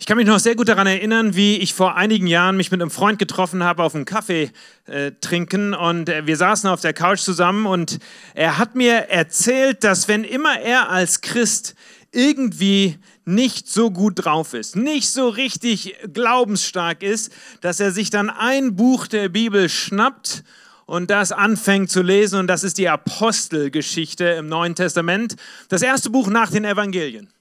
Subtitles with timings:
[0.00, 2.80] Ich kann mich noch sehr gut daran erinnern, wie ich vor einigen Jahren mich mit
[2.80, 4.52] einem Freund getroffen habe auf einem Kaffee
[4.86, 5.74] äh, trinken.
[5.74, 7.98] Und äh, wir saßen auf der Couch zusammen und
[8.34, 11.74] er hat mir erzählt, dass wenn immer er als Christ
[12.12, 18.30] irgendwie nicht so gut drauf ist, nicht so richtig glaubensstark ist, dass er sich dann
[18.30, 20.44] ein Buch der Bibel schnappt
[20.86, 22.38] und das anfängt zu lesen.
[22.38, 25.34] Und das ist die Apostelgeschichte im Neuen Testament,
[25.68, 27.32] das erste Buch nach den Evangelien.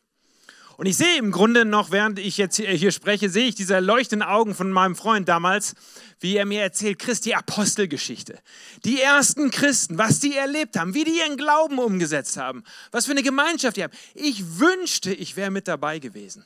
[0.77, 4.27] Und ich sehe im Grunde noch, während ich jetzt hier spreche, sehe ich diese leuchtenden
[4.27, 5.73] Augen von meinem Freund damals,
[6.19, 8.39] wie er mir erzählt, Christ, die Apostelgeschichte.
[8.85, 13.11] Die ersten Christen, was die erlebt haben, wie die ihren Glauben umgesetzt haben, was für
[13.11, 13.93] eine Gemeinschaft die haben.
[14.13, 16.45] Ich wünschte, ich wäre mit dabei gewesen.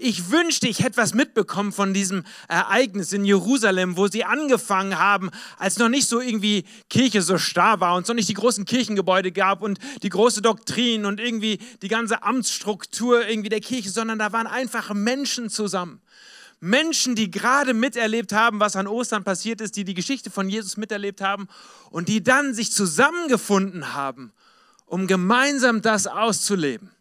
[0.00, 5.28] Ich wünschte, ich hätte was mitbekommen von diesem Ereignis in Jerusalem, wo sie angefangen haben,
[5.56, 8.64] als noch nicht so irgendwie Kirche so starr war und es noch nicht die großen
[8.64, 14.20] Kirchengebäude gab und die große Doktrin und irgendwie die ganze Amtsstruktur irgendwie der Kirche, sondern
[14.20, 16.00] da waren einfach Menschen zusammen.
[16.60, 20.76] Menschen, die gerade miterlebt haben, was an Ostern passiert ist, die die Geschichte von Jesus
[20.76, 21.48] miterlebt haben
[21.90, 24.32] und die dann sich zusammengefunden haben,
[24.86, 26.92] um gemeinsam das auszuleben.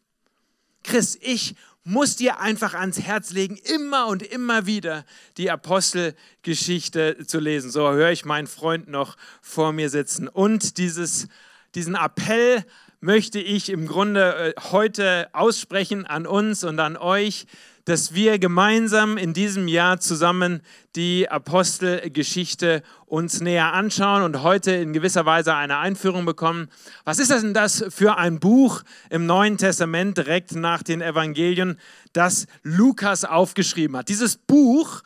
[0.83, 1.55] Chris, ich
[1.87, 5.05] muss dir einfach ans Herz legen, immer und immer wieder
[5.37, 7.71] die Apostelgeschichte zu lesen.
[7.71, 10.27] So höre ich meinen Freund noch vor mir sitzen.
[10.27, 11.29] Und dieses,
[11.75, 12.65] diesen Appell
[12.99, 17.47] möchte ich im Grunde äh, heute aussprechen an uns und an euch,
[17.87, 20.61] dass wir gemeinsam in diesem Jahr zusammen
[20.97, 26.67] die Apostelgeschichte uns näher anschauen und heute in gewisser Weise eine Einführung bekommen.
[27.05, 31.79] Was ist das denn das für ein Buch im Neuen Testament direkt nach den Evangelien,
[32.11, 34.09] das Lukas aufgeschrieben hat?
[34.09, 35.01] Dieses Buch,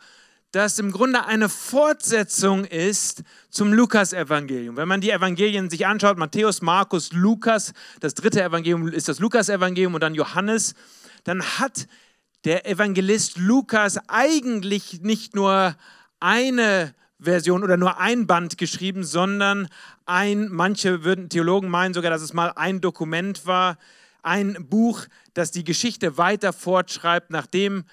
[0.50, 4.76] das im Grunde eine Fortsetzung ist zum Lukas-Evangelium.
[4.76, 9.94] Wenn man die Evangelien sich anschaut, Matthäus, Markus, Lukas, das dritte Evangelium ist das Lukas-Evangelium
[9.94, 10.74] und dann Johannes,
[11.22, 11.86] dann hat
[12.44, 15.76] der Evangelist Lukas eigentlich nicht nur
[16.20, 19.68] eine Version oder nur ein Band geschrieben, sondern
[20.06, 23.78] ein, manche würden Theologen meinen sogar, dass es mal ein Dokument war,
[24.22, 27.84] ein Buch, das die Geschichte weiter fortschreibt, nachdem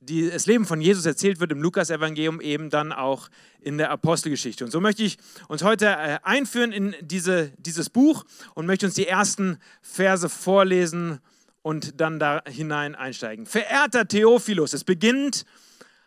[0.00, 3.28] die, das Leben von Jesus erzählt wird im Lukas-Evangelium, eben dann auch
[3.60, 4.64] in der Apostelgeschichte.
[4.64, 5.18] Und so möchte ich
[5.48, 11.20] uns heute äh, einführen in diese, dieses Buch und möchte uns die ersten Verse vorlesen
[11.66, 13.44] und dann da hinein einsteigen.
[13.44, 15.44] Verehrter Theophilus, es beginnt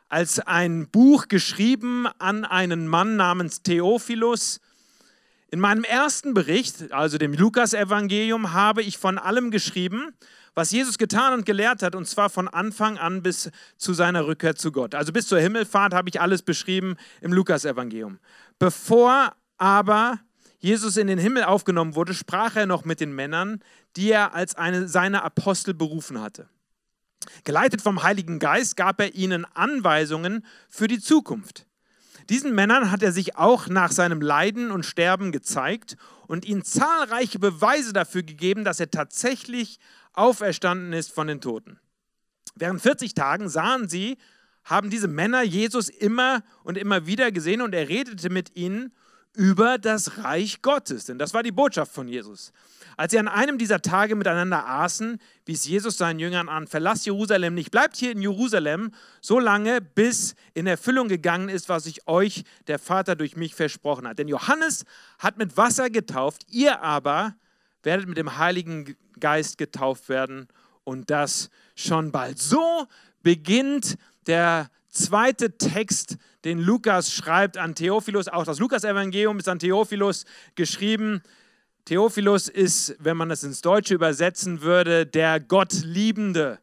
[0.08, 4.62] als ein Buch geschrieben an einen Mann namens Theophilus.
[5.52, 10.14] In meinem ersten Bericht, also dem Lukas-Evangelium, habe ich von allem geschrieben,
[10.53, 14.56] was Jesus getan und gelehrt hat, und zwar von Anfang an bis zu seiner Rückkehr
[14.56, 14.96] zu Gott.
[14.96, 18.19] Also bis zur Himmelfahrt habe ich alles beschrieben im Lukas-Evangelium.
[18.59, 20.19] Bevor aber
[20.59, 23.62] Jesus in den Himmel aufgenommen wurde, sprach er noch mit den Männern,
[23.96, 26.50] die er als eine seiner Apostel berufen hatte.
[27.44, 31.66] Geleitet vom Heiligen Geist gab er ihnen Anweisungen für die Zukunft.
[32.30, 37.40] Diesen Männern hat er sich auch nach seinem Leiden und Sterben gezeigt und ihnen zahlreiche
[37.40, 39.80] Beweise dafür gegeben, dass er tatsächlich
[40.14, 41.80] auferstanden ist von den Toten.
[42.56, 44.18] Während 40 Tagen sahen sie,
[44.64, 48.94] haben diese Männer Jesus immer und immer wieder gesehen und er redete mit ihnen
[49.35, 51.06] über das Reich Gottes.
[51.06, 52.51] Denn das war die Botschaft von Jesus.
[52.97, 57.53] Als sie an einem dieser Tage miteinander aßen, wies Jesus seinen Jüngern an, verlasst Jerusalem
[57.53, 58.91] nicht, bleibt hier in Jerusalem,
[59.22, 64.07] so lange, bis in Erfüllung gegangen ist, was sich euch der Vater durch mich versprochen
[64.07, 64.19] hat.
[64.19, 64.84] Denn Johannes
[65.18, 67.35] hat mit Wasser getauft, ihr aber
[67.84, 70.47] werdet mit dem Heiligen Geist getauft werden
[70.84, 72.39] und das schon bald.
[72.39, 72.88] So
[73.22, 73.97] beginnt
[74.28, 78.27] der zweite Text, den Lukas schreibt an Theophilus.
[78.27, 81.22] Auch das Lukas-Evangelium ist an Theophilus geschrieben.
[81.85, 86.59] Theophilus ist, wenn man das ins Deutsche übersetzen würde, der Gottliebende,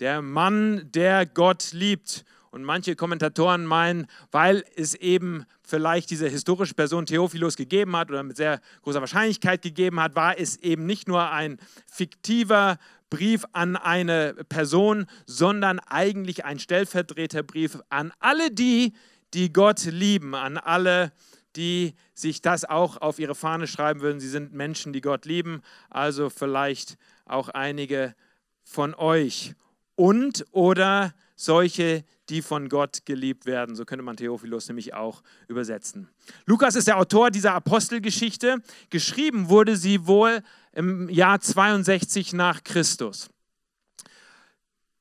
[0.00, 2.24] der Mann, der Gott liebt.
[2.50, 8.22] Und manche Kommentatoren meinen, weil es eben vielleicht diese historische Person Theophilus gegeben hat oder
[8.22, 11.58] mit sehr großer Wahrscheinlichkeit gegeben hat, war es eben nicht nur ein
[11.90, 12.78] fiktiver
[13.10, 18.94] Brief an eine Person, sondern eigentlich ein Stellvertreterbrief an alle die,
[19.34, 21.12] die Gott lieben, an alle,
[21.56, 24.20] die sich das auch auf ihre Fahne schreiben würden.
[24.20, 28.14] Sie sind Menschen, die Gott lieben, also vielleicht auch einige
[28.62, 29.54] von euch.
[29.96, 33.76] Und oder solche, die von Gott geliebt werden.
[33.76, 36.08] So könnte man Theophilus nämlich auch übersetzen.
[36.46, 38.62] Lukas ist der Autor dieser Apostelgeschichte.
[38.90, 40.42] Geschrieben wurde sie wohl
[40.74, 43.30] im Jahr 62 nach Christus.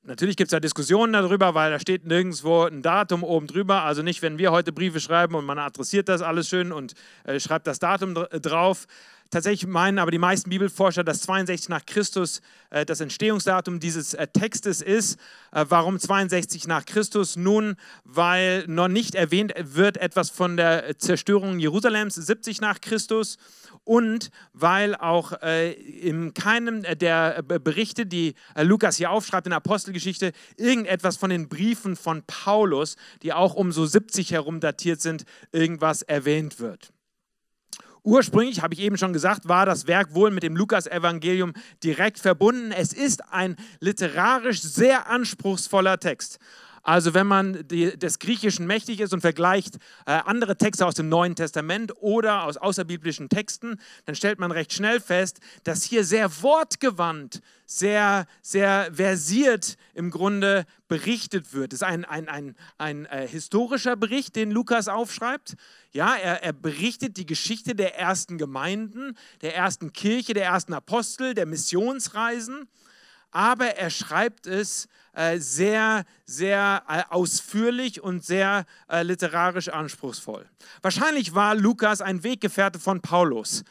[0.06, 3.84] Natürlich gibt es da Diskussionen darüber, weil da steht nirgendwo ein Datum oben drüber.
[3.84, 6.94] Also nicht, wenn wir heute Briefe schreiben und man adressiert das alles schön und
[7.24, 8.86] äh, schreibt das Datum drauf.
[9.34, 14.28] Tatsächlich meinen aber die meisten Bibelforscher, dass 62 nach Christus äh, das Entstehungsdatum dieses äh,
[14.28, 15.20] Textes ist.
[15.52, 17.36] Äh, warum 62 nach Christus?
[17.36, 23.38] Nun, weil noch nicht erwähnt wird etwas von der Zerstörung Jerusalems 70 nach Christus
[23.84, 29.58] und weil auch äh, in keinem der Berichte, die äh, Lukas hier aufschreibt in der
[29.58, 35.26] Apostelgeschichte, irgendetwas von den Briefen von Paulus, die auch um so 70 herum datiert sind,
[35.52, 36.93] irgendwas erwähnt wird.
[38.04, 41.54] Ursprünglich, habe ich eben schon gesagt, war das Werk wohl mit dem Lukas-Evangelium
[41.84, 42.74] direkt verbunden.
[42.74, 46.38] Es ist ein literarisch sehr anspruchsvoller Text.
[46.84, 51.08] Also wenn man die, des Griechischen mächtig ist und vergleicht äh, andere Texte aus dem
[51.08, 56.44] Neuen Testament oder aus außerbiblischen Texten, dann stellt man recht schnell fest, dass hier sehr
[56.44, 61.72] wortgewandt, sehr, sehr versiert im Grunde berichtet wird.
[61.72, 65.56] Es ist ein, ein, ein, ein äh, historischer Bericht, den Lukas aufschreibt.
[65.94, 71.34] Ja, er, er berichtet die Geschichte der ersten Gemeinden, der ersten Kirche, der ersten Apostel,
[71.34, 72.68] der Missionsreisen
[73.34, 80.46] aber er schreibt es äh, sehr, sehr äh, ausführlich und sehr äh, literarisch anspruchsvoll.
[80.82, 83.64] Wahrscheinlich war Lukas ein Weggefährte von Paulus.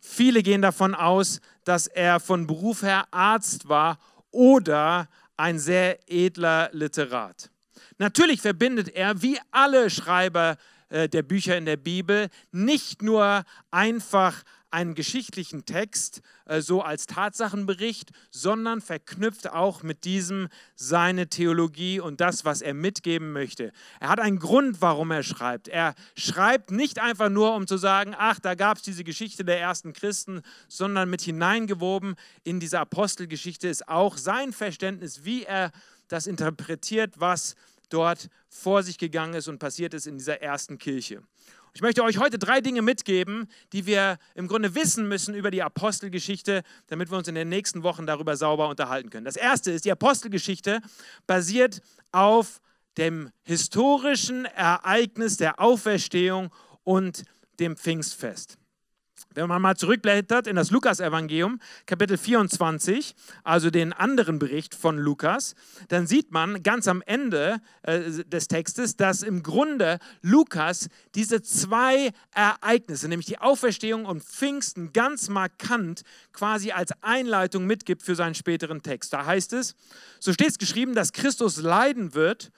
[0.00, 3.98] Viele gehen davon aus, dass er von Beruf her Arzt war
[4.30, 7.50] oder ein sehr edler Literat.
[7.98, 10.56] Natürlich verbindet er, wie alle Schreiber
[10.90, 18.10] der Bücher in der Bibel, nicht nur einfach einen geschichtlichen Text äh, so als Tatsachenbericht,
[18.30, 23.72] sondern verknüpft auch mit diesem seine Theologie und das, was er mitgeben möchte.
[24.00, 25.68] Er hat einen Grund, warum er schreibt.
[25.68, 29.60] Er schreibt nicht einfach nur, um zu sagen, ach, da gab es diese Geschichte der
[29.60, 32.14] ersten Christen, sondern mit hineingewoben
[32.44, 35.72] in diese Apostelgeschichte ist auch sein Verständnis, wie er
[36.08, 37.54] das interpretiert, was
[37.88, 41.22] dort vor sich gegangen ist und passiert ist in dieser ersten Kirche.
[41.72, 45.62] Ich möchte euch heute drei Dinge mitgeben, die wir im Grunde wissen müssen über die
[45.62, 49.24] Apostelgeschichte, damit wir uns in den nächsten Wochen darüber sauber unterhalten können.
[49.24, 50.80] Das erste ist, die Apostelgeschichte
[51.26, 51.80] basiert
[52.10, 52.60] auf
[52.96, 56.50] dem historischen Ereignis der Auferstehung
[56.82, 57.24] und
[57.60, 58.59] dem Pfingstfest.
[59.32, 65.54] Wenn man mal zurückblättert in das Lukas-Evangelium, Kapitel 24, also den anderen Bericht von Lukas,
[65.86, 72.10] dann sieht man ganz am Ende äh, des Textes, dass im Grunde Lukas diese zwei
[72.32, 76.02] Ereignisse, nämlich die Auferstehung und Pfingsten, ganz markant
[76.32, 79.12] quasi als Einleitung mitgibt für seinen späteren Text.
[79.12, 79.76] Da heißt es,
[80.18, 82.50] so steht es geschrieben, dass Christus leiden wird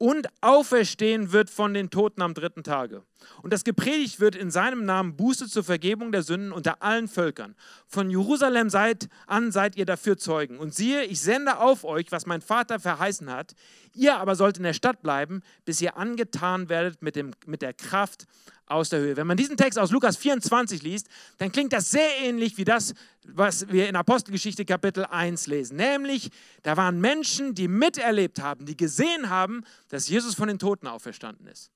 [0.00, 3.02] und auferstehen wird von den Toten am dritten Tage.
[3.42, 7.54] Und das gepredigt wird in seinem Namen Buße zur Vergebung der Sünden unter allen Völkern.
[7.86, 10.58] Von Jerusalem seid an seid ihr dafür Zeugen.
[10.58, 13.54] Und siehe, ich sende auf euch, was mein Vater verheißen hat.
[13.94, 17.74] Ihr aber sollt in der Stadt bleiben, bis ihr angetan werdet mit, dem, mit der
[17.74, 18.26] Kraft
[18.70, 19.16] aus der Höhe.
[19.16, 21.08] Wenn man diesen Text aus Lukas 24 liest,
[21.38, 22.94] dann klingt das sehr ähnlich wie das,
[23.24, 25.76] was wir in Apostelgeschichte Kapitel 1 lesen.
[25.76, 26.30] Nämlich,
[26.62, 31.46] da waren Menschen, die miterlebt haben, die gesehen haben, dass Jesus von den Toten auferstanden
[31.46, 31.70] ist.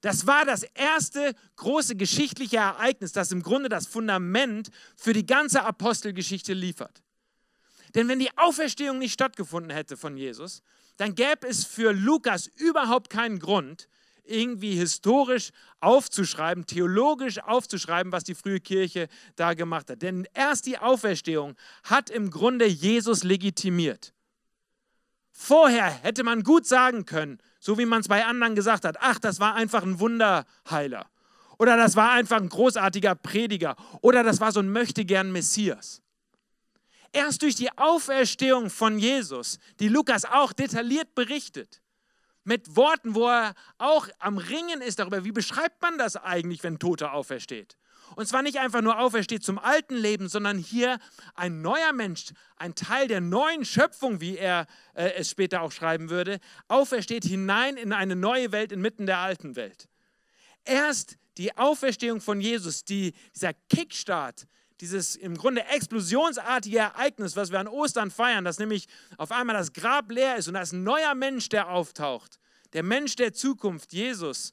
[0.00, 5.64] Das war das erste große geschichtliche Ereignis, das im Grunde das Fundament für die ganze
[5.64, 7.02] Apostelgeschichte liefert.
[7.94, 10.62] Denn wenn die Auferstehung nicht stattgefunden hätte von Jesus,
[10.96, 13.88] dann gäbe es für Lukas überhaupt keinen Grund,
[14.24, 15.50] irgendwie historisch
[15.80, 20.02] aufzuschreiben, theologisch aufzuschreiben, was die frühe Kirche da gemacht hat.
[20.02, 24.14] Denn erst die Auferstehung hat im Grunde Jesus legitimiert.
[25.30, 29.18] Vorher hätte man gut sagen können, so wie man es bei anderen gesagt hat, ach,
[29.18, 31.06] das war einfach ein Wunderheiler.
[31.58, 33.76] Oder das war einfach ein großartiger Prediger.
[34.00, 36.02] Oder das war so ein möchtegern Messias.
[37.12, 41.80] Erst durch die Auferstehung von Jesus, die Lukas auch detailliert berichtet,
[42.44, 46.78] mit Worten, wo er auch am Ringen ist darüber, wie beschreibt man das eigentlich, wenn
[46.78, 47.76] Toter aufersteht.
[48.16, 50.98] Und zwar nicht einfach nur aufersteht zum alten Leben, sondern hier
[51.34, 56.10] ein neuer Mensch, ein Teil der neuen Schöpfung, wie er äh, es später auch schreiben
[56.10, 59.88] würde, aufersteht hinein in eine neue Welt inmitten der alten Welt.
[60.64, 64.46] Erst die Auferstehung von Jesus, die, dieser Kickstart,
[64.80, 69.72] dieses im Grunde explosionsartige Ereignis, was wir an Ostern feiern, dass nämlich auf einmal das
[69.72, 72.38] Grab leer ist und da ist ein neuer Mensch, der auftaucht.
[72.72, 74.52] Der Mensch der Zukunft, Jesus.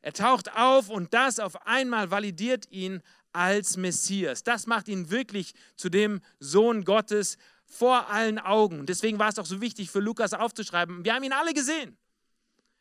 [0.00, 3.02] Er taucht auf und das auf einmal validiert ihn
[3.32, 4.42] als Messias.
[4.42, 8.86] Das macht ihn wirklich zu dem Sohn Gottes vor allen Augen.
[8.86, 11.04] Deswegen war es auch so wichtig für Lukas aufzuschreiben.
[11.04, 11.96] Wir haben ihn alle gesehen.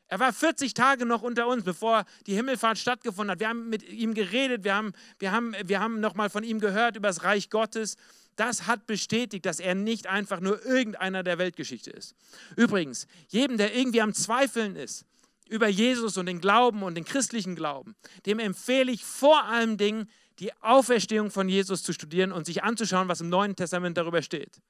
[0.10, 3.40] Er war 40 Tage noch unter uns, bevor die Himmelfahrt stattgefunden hat.
[3.40, 6.96] Wir haben mit ihm geredet, wir haben, wir haben, wir haben nochmal von ihm gehört
[6.96, 7.98] über das Reich Gottes.
[8.38, 12.16] Das hat bestätigt, dass er nicht einfach nur irgendeiner der Weltgeschichte ist.
[12.56, 15.06] Übrigens, jedem, der irgendwie am Zweifeln ist
[15.50, 17.96] über Jesus und den Glauben und den christlichen Glauben,
[18.26, 20.10] dem empfehle ich vor allem Dingen
[20.40, 24.62] die Auferstehung von Jesus zu studieren und sich anzuschauen, was im Neuen Testament darüber steht.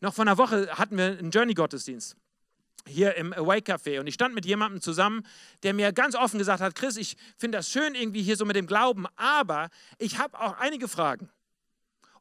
[0.00, 2.16] Noch vor einer Woche hatten wir einen Journey-Gottesdienst
[2.86, 5.26] hier im Away Café und ich stand mit jemandem zusammen,
[5.62, 8.56] der mir ganz offen gesagt hat, Chris, ich finde das schön irgendwie hier so mit
[8.56, 11.30] dem Glauben, aber ich habe auch einige Fragen.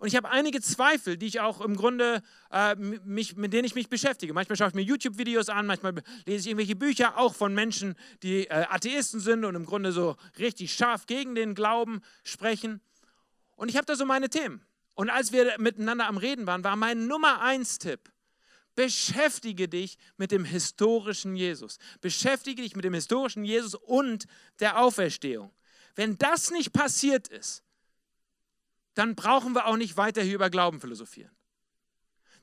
[0.04, 3.74] Und ich habe einige Zweifel, die ich auch im Grunde, äh, mich, mit denen ich
[3.74, 4.34] mich beschäftige.
[4.34, 5.94] Manchmal schaue ich mir YouTube-Videos an, manchmal
[6.26, 10.18] lese ich irgendwelche Bücher, auch von Menschen, die äh, Atheisten sind und im Grunde so
[10.38, 12.82] richtig scharf gegen den Glauben sprechen.
[13.56, 14.62] Und ich habe da so meine Themen.
[14.96, 18.12] Und als wir miteinander am Reden waren, war mein Nummer eins Tipp,
[18.76, 21.78] beschäftige dich mit dem historischen Jesus.
[22.02, 24.26] Beschäftige dich mit dem historischen Jesus und
[24.60, 25.52] der Auferstehung.
[25.96, 27.64] Wenn das nicht passiert ist,
[28.96, 31.32] dann brauchen wir auch nicht weiter hier über Glauben philosophieren.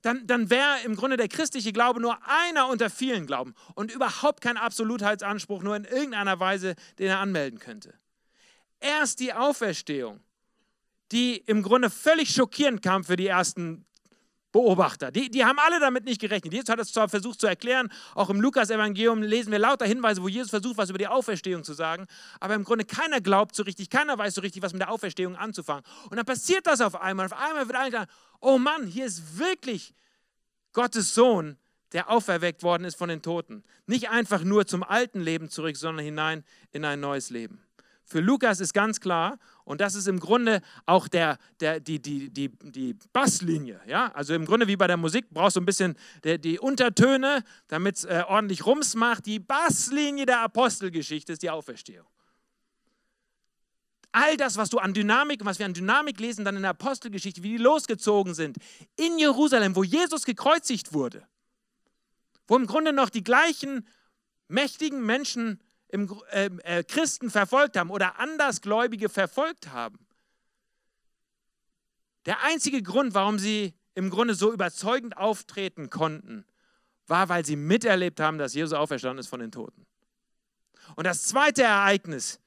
[0.02, 4.40] Dann, dann wäre im Grunde der christliche Glaube nur einer unter vielen Glauben und überhaupt
[4.40, 7.94] kein Absolutheitsanspruch, nur in irgendeiner Weise, den er anmelden könnte.
[8.80, 10.20] Erst die Auferstehung,
[11.12, 13.84] die im Grunde völlig schockierend kam für die ersten
[14.52, 15.12] Beobachter.
[15.12, 16.52] Die, die haben alle damit nicht gerechnet.
[16.52, 20.28] Jesus hat es zwar versucht zu erklären, auch im Lukas-Evangelium lesen wir lauter Hinweise, wo
[20.28, 22.06] Jesus versucht, was über die Auferstehung zu sagen,
[22.40, 25.36] aber im Grunde keiner glaubt so richtig, keiner weiß so richtig, was mit der Auferstehung
[25.36, 25.84] anzufangen.
[26.10, 27.26] Und dann passiert das auf einmal.
[27.26, 29.94] Auf einmal wird einer sagen, oh Mann, hier ist wirklich
[30.72, 31.56] Gottes Sohn,
[31.92, 33.64] der auferweckt worden ist von den Toten.
[33.86, 37.62] Nicht einfach nur zum alten Leben zurück, sondern hinein in ein neues Leben.
[38.10, 42.28] Für Lukas ist ganz klar, und das ist im Grunde auch der, der, die, die,
[42.28, 43.80] die, die Basslinie.
[43.86, 44.10] Ja?
[44.14, 47.98] Also im Grunde wie bei der Musik brauchst du ein bisschen der, die Untertöne, damit
[47.98, 49.26] es äh, ordentlich Rums macht.
[49.26, 52.08] Die Basslinie der Apostelgeschichte ist die Auferstehung.
[54.10, 57.44] All das, was du an Dynamik, was wir an Dynamik lesen, dann in der Apostelgeschichte,
[57.44, 58.56] wie die losgezogen sind,
[58.96, 61.28] in Jerusalem, wo Jesus gekreuzigt wurde,
[62.48, 63.86] wo im Grunde noch die gleichen
[64.48, 69.98] mächtigen Menschen im, äh, äh, Christen verfolgt haben oder Andersgläubige verfolgt haben.
[72.26, 76.44] Der einzige Grund, warum sie im Grunde so überzeugend auftreten konnten,
[77.06, 79.86] war, weil sie miterlebt haben, dass Jesus auferstanden ist von den Toten.
[80.96, 82.40] Und das zweite Ereignis,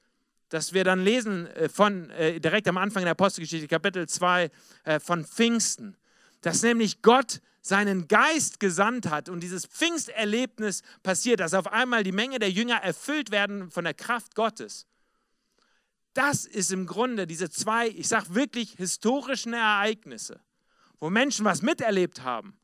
[0.48, 4.50] das wir dann lesen äh, von äh, direkt am Anfang der Apostelgeschichte, Kapitel 2
[4.84, 5.96] äh, von Pfingsten,
[6.40, 12.12] dass nämlich Gott seinen Geist gesandt hat und dieses Pfingsterlebnis passiert, dass auf einmal die
[12.12, 14.86] Menge der Jünger erfüllt werden von der Kraft Gottes.
[16.12, 20.40] Das ist im Grunde diese zwei, ich sage wirklich historischen Ereignisse,
[21.00, 22.54] wo Menschen was miterlebt haben,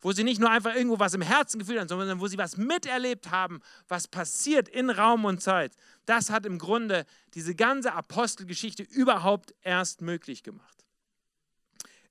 [0.00, 2.56] wo sie nicht nur einfach irgendwo was im Herzen gefühlt haben, sondern wo sie was
[2.56, 5.72] miterlebt haben, was passiert in Raum und Zeit.
[6.06, 10.84] Das hat im Grunde diese ganze Apostelgeschichte überhaupt erst möglich gemacht.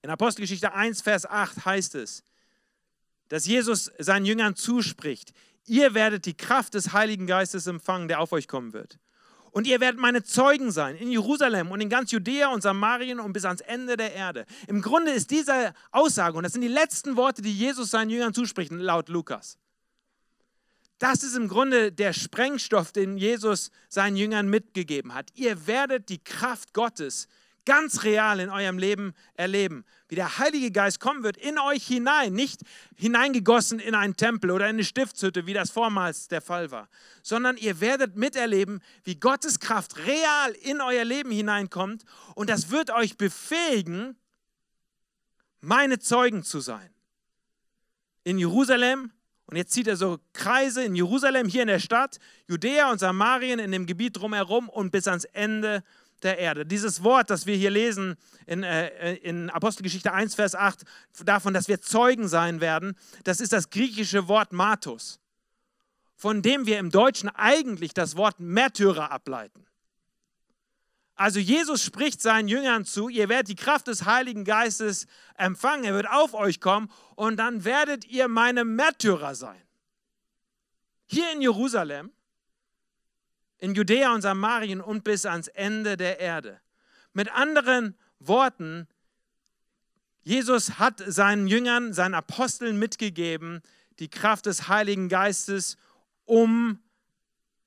[0.01, 2.21] In Apostelgeschichte 1, Vers 8 heißt es,
[3.33, 5.33] dass Jesus seinen Jüngern zuspricht,
[5.65, 8.99] ihr werdet die Kraft des Heiligen Geistes empfangen, der auf euch kommen wird.
[9.49, 13.33] Und ihr werdet meine Zeugen sein in Jerusalem und in ganz Judäa und Samarien und
[13.33, 14.45] bis ans Ende der Erde.
[14.67, 18.35] Im Grunde ist diese Aussage, und das sind die letzten Worte, die Jesus seinen Jüngern
[18.35, 19.57] zuspricht, laut Lukas.
[20.99, 25.31] Das ist im Grunde der Sprengstoff, den Jesus seinen Jüngern mitgegeben hat.
[25.33, 27.27] Ihr werdet die Kraft Gottes
[27.65, 29.85] ganz real in eurem Leben erleben.
[30.07, 32.61] Wie der Heilige Geist kommen wird in euch hinein, nicht
[32.95, 36.89] hineingegossen in einen Tempel oder in eine Stiftshütte, wie das vormals der Fall war,
[37.21, 42.03] sondern ihr werdet miterleben, wie Gottes Kraft real in euer Leben hineinkommt
[42.35, 44.17] und das wird euch befähigen,
[45.61, 46.89] meine Zeugen zu sein.
[48.25, 49.11] In Jerusalem,
[49.47, 53.59] und jetzt zieht er so Kreise in Jerusalem, hier in der Stadt, Judäa und Samarien,
[53.59, 55.83] in dem Gebiet drumherum und bis ans Ende
[56.23, 56.65] der Erde.
[56.65, 58.15] Dieses Wort, das wir hier lesen
[58.45, 60.83] in, äh, in Apostelgeschichte 1, Vers 8,
[61.23, 65.19] davon, dass wir Zeugen sein werden, das ist das griechische Wort Matos,
[66.15, 69.65] von dem wir im Deutschen eigentlich das Wort Märtyrer ableiten.
[71.15, 75.93] Also Jesus spricht seinen Jüngern zu, ihr werdet die Kraft des Heiligen Geistes empfangen, er
[75.93, 79.61] wird auf euch kommen und dann werdet ihr meine Märtyrer sein.
[81.05, 82.11] Hier in Jerusalem
[83.63, 86.59] in Judäa und Samarien und bis ans Ende der Erde.
[87.13, 88.89] Mit anderen Worten,
[90.23, 93.61] Jesus hat seinen Jüngern, seinen Aposteln mitgegeben,
[93.99, 95.77] die Kraft des Heiligen Geistes,
[96.25, 96.83] um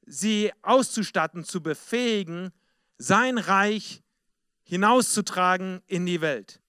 [0.05, 2.53] sie auszustatten, zu befähigen,
[2.99, 4.03] sein Reich
[4.65, 6.61] hinauszutragen in die Welt.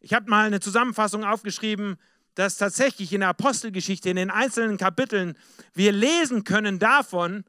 [0.00, 1.98] Ich habe mal eine Zusammenfassung aufgeschrieben,
[2.36, 5.36] dass tatsächlich in der Apostelgeschichte, in den einzelnen Kapiteln,
[5.74, 7.44] wir lesen können davon,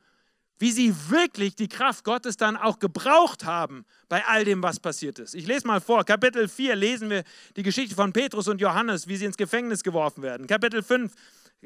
[0.60, 5.20] wie sie wirklich die Kraft Gottes dann auch gebraucht haben bei all dem, was passiert
[5.20, 5.36] ist.
[5.36, 7.24] Ich lese mal vor, Kapitel 4 lesen wir
[7.56, 10.48] die Geschichte von Petrus und Johannes, wie sie ins Gefängnis geworfen werden.
[10.48, 11.12] Kapitel 5,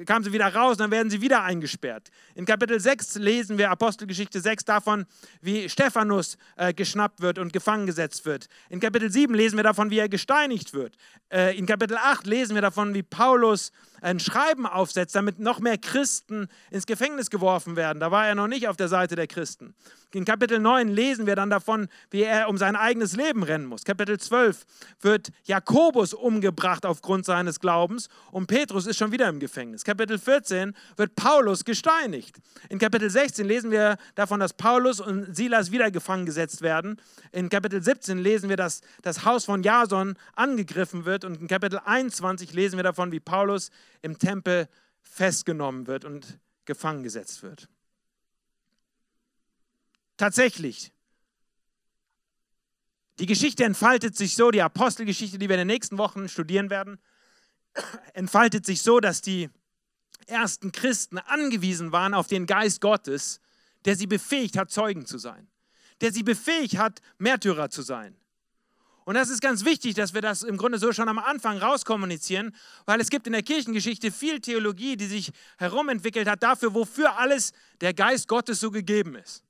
[0.05, 2.09] kamen sie wieder raus, dann werden sie wieder eingesperrt.
[2.35, 5.05] In Kapitel 6 lesen wir Apostelgeschichte 6 davon,
[5.41, 8.47] wie Stephanus äh, geschnappt wird und gefangen gesetzt wird.
[8.69, 10.95] In Kapitel 7 lesen wir davon, wie er gesteinigt wird.
[11.31, 15.77] Äh, in Kapitel 8 lesen wir davon, wie Paulus ein Schreiben aufsetzt, damit noch mehr
[15.77, 17.99] Christen ins Gefängnis geworfen werden.
[17.99, 19.73] Da war er noch nicht auf der Seite der Christen.
[20.11, 23.83] In Kapitel 9 lesen wir dann davon, wie er um sein eigenes Leben rennen muss.
[23.83, 24.65] Kapitel 12
[25.01, 29.83] wird Jakobus umgebracht aufgrund seines Glaubens und Petrus ist schon wieder im Gefängnis.
[29.83, 32.37] Kapitel 14 wird Paulus gesteinigt.
[32.69, 36.99] In Kapitel 16 lesen wir davon, dass Paulus und Silas wieder gefangen gesetzt werden.
[37.31, 41.79] In Kapitel 17 lesen wir, dass das Haus von Jason angegriffen wird und in Kapitel
[41.85, 43.69] 21 lesen wir davon, wie Paulus
[44.01, 44.67] im Tempel
[45.01, 47.69] festgenommen wird und gefangen gesetzt wird.
[50.17, 50.91] Tatsächlich,
[53.19, 56.99] die Geschichte entfaltet sich so, die Apostelgeschichte, die wir in den nächsten Wochen studieren werden,
[58.13, 59.49] entfaltet sich so, dass die
[60.27, 63.41] ersten Christen angewiesen waren auf den Geist Gottes,
[63.85, 65.47] der sie befähigt hat, Zeugen zu sein,
[66.01, 68.15] der sie befähigt hat, Märtyrer zu sein.
[69.09, 72.55] Und das ist ganz wichtig, dass wir das im Grunde so schon am Anfang rauskommunizieren,
[72.85, 77.51] weil es gibt in der Kirchengeschichte viel Theologie, die sich herumentwickelt hat dafür, wofür alles
[77.81, 79.43] der Geist Gottes so gegeben ist.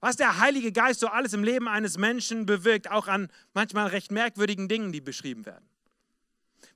[0.00, 4.10] Was der Heilige Geist so alles im Leben eines Menschen bewirkt, auch an manchmal recht
[4.10, 5.66] merkwürdigen Dingen, die beschrieben werden.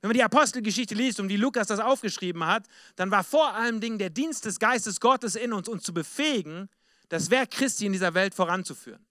[0.01, 3.81] Wenn man die Apostelgeschichte liest und wie Lukas das aufgeschrieben hat, dann war vor allem
[3.81, 6.69] Dingen der Dienst des Geistes Gottes in uns, uns zu befähigen,
[7.09, 9.04] das Werk Christi in dieser Welt voranzuführen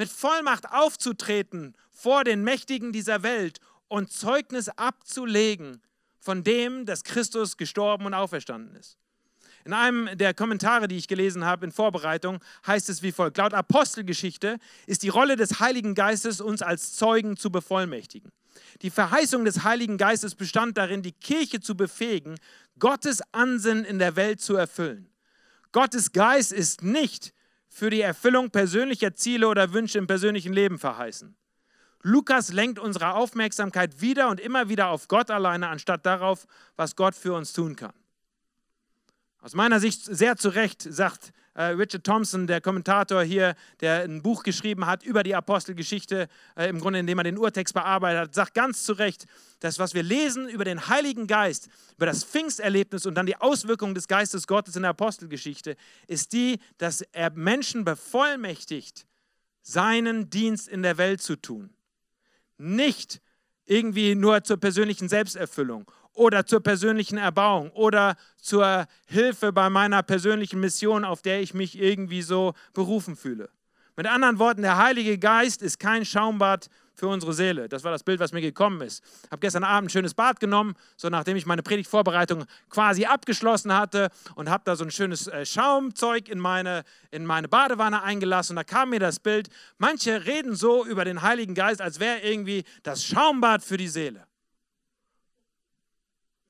[0.00, 5.82] mit Vollmacht aufzutreten vor den Mächtigen dieser Welt und Zeugnis abzulegen
[6.18, 8.96] von dem, dass Christus gestorben und auferstanden ist.
[9.66, 13.36] In einem der Kommentare, die ich gelesen habe in Vorbereitung, heißt es wie folgt.
[13.36, 18.32] Laut Apostelgeschichte ist die Rolle des Heiligen Geistes, uns als Zeugen zu bevollmächtigen.
[18.80, 22.36] Die Verheißung des Heiligen Geistes bestand darin, die Kirche zu befähigen,
[22.78, 25.10] Gottes Ansinnen in der Welt zu erfüllen.
[25.72, 27.34] Gottes Geist ist nicht
[27.70, 31.36] für die Erfüllung persönlicher Ziele oder Wünsche im persönlichen Leben verheißen.
[32.02, 36.46] Lukas lenkt unsere Aufmerksamkeit wieder und immer wieder auf Gott alleine, anstatt darauf,
[36.76, 37.92] was Gott für uns tun kann.
[39.40, 44.42] Aus meiner Sicht sehr zu Recht sagt Richard Thompson, der Kommentator hier, der ein Buch
[44.42, 48.54] geschrieben hat über die Apostelgeschichte, äh, im Grunde indem er den Urtext bearbeitet hat, sagt
[48.54, 49.26] ganz zu Recht,
[49.58, 53.94] dass was wir lesen über den Heiligen Geist, über das Pfingsterlebnis und dann die Auswirkungen
[53.94, 59.06] des Geistes Gottes in der Apostelgeschichte, ist die, dass er Menschen bevollmächtigt,
[59.62, 61.70] seinen Dienst in der Welt zu tun.
[62.58, 63.20] Nicht
[63.66, 70.60] irgendwie nur zur persönlichen Selbsterfüllung oder zur persönlichen Erbauung oder zur Hilfe bei meiner persönlichen
[70.60, 73.50] Mission, auf der ich mich irgendwie so berufen fühle.
[73.96, 77.68] Mit anderen Worten, der Heilige Geist ist kein Schaumbad für unsere Seele.
[77.68, 79.02] Das war das Bild, was mir gekommen ist.
[79.24, 83.74] Ich habe gestern Abend ein schönes Bad genommen, so nachdem ich meine Predigtvorbereitung quasi abgeschlossen
[83.74, 88.52] hatte und habe da so ein schönes äh, Schaumzeug in meine, in meine Badewanne eingelassen
[88.52, 92.20] und da kam mir das Bild, manche reden so über den Heiligen Geist, als wäre
[92.20, 94.26] irgendwie das Schaumbad für die Seele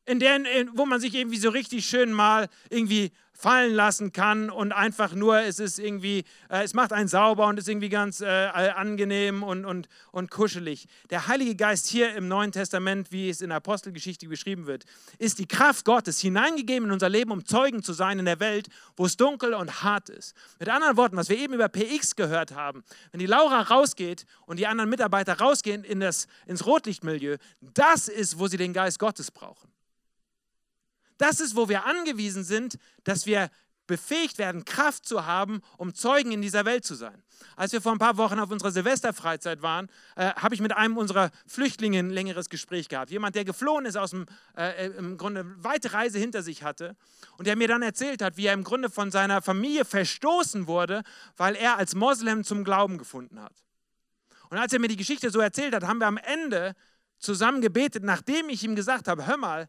[0.06, 4.50] in der, in, wo man sich irgendwie so richtig schön mal irgendwie fallen lassen kann
[4.50, 8.20] und einfach nur, es ist irgendwie, äh, es macht einen sauber und ist irgendwie ganz
[8.20, 10.86] äh, angenehm und, und, und kuschelig.
[11.08, 14.84] Der Heilige Geist hier im Neuen Testament, wie es in der Apostelgeschichte beschrieben wird,
[15.18, 18.68] ist die Kraft Gottes hineingegeben in unser Leben, um Zeugen zu sein in der Welt,
[18.96, 20.34] wo es dunkel und hart ist.
[20.58, 24.58] Mit anderen Worten, was wir eben über PX gehört haben, wenn die Laura rausgeht und
[24.58, 29.30] die anderen Mitarbeiter rausgehen in das, ins Rotlichtmilieu, das ist, wo sie den Geist Gottes
[29.30, 29.70] brauchen.
[31.20, 33.50] Das ist, wo wir angewiesen sind, dass wir
[33.86, 37.22] befähigt werden, Kraft zu haben, um Zeugen in dieser Welt zu sein.
[37.56, 40.96] Als wir vor ein paar Wochen auf unserer Silvesterfreizeit waren, äh, habe ich mit einem
[40.96, 43.10] unserer Flüchtlinge ein längeres Gespräch gehabt.
[43.10, 44.24] Jemand, der geflohen ist aus dem,
[44.56, 46.96] äh, äh im Grunde weite Reise hinter sich hatte
[47.36, 51.02] und der mir dann erzählt hat, wie er im Grunde von seiner Familie verstoßen wurde,
[51.36, 53.62] weil er als Moslem zum Glauben gefunden hat.
[54.48, 56.74] Und als er mir die Geschichte so erzählt hat, haben wir am Ende
[57.18, 59.68] zusammen gebetet, nachdem ich ihm gesagt habe, hör mal,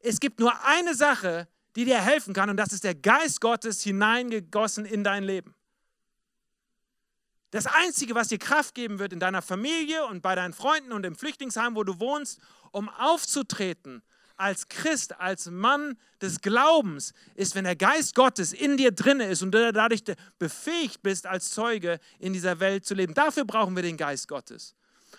[0.00, 3.82] es gibt nur eine Sache, die dir helfen kann, und das ist der Geist Gottes
[3.82, 5.54] hineingegossen in dein Leben.
[7.50, 11.06] Das Einzige, was dir Kraft geben wird in deiner Familie und bei deinen Freunden und
[11.06, 12.40] im Flüchtlingsheim, wo du wohnst,
[12.72, 14.02] um aufzutreten
[14.36, 19.42] als Christ, als Mann des Glaubens, ist, wenn der Geist Gottes in dir drinne ist
[19.42, 20.04] und du dadurch
[20.38, 23.14] befähigt bist, als Zeuge in dieser Welt zu leben.
[23.14, 24.74] Dafür brauchen wir den Geist Gottes.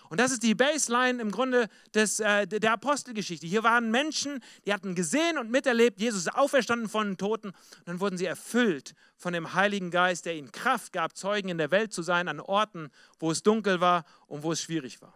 [0.09, 3.45] Und das ist die Baseline im Grunde des, äh, der Apostelgeschichte.
[3.45, 7.49] Hier waren Menschen, die hatten gesehen und miterlebt, Jesus ist auferstanden von den Toten.
[7.49, 11.57] Und dann wurden sie erfüllt von dem Heiligen Geist, der ihnen Kraft gab, Zeugen in
[11.57, 15.13] der Welt zu sein, an Orten, wo es dunkel war und wo es schwierig war.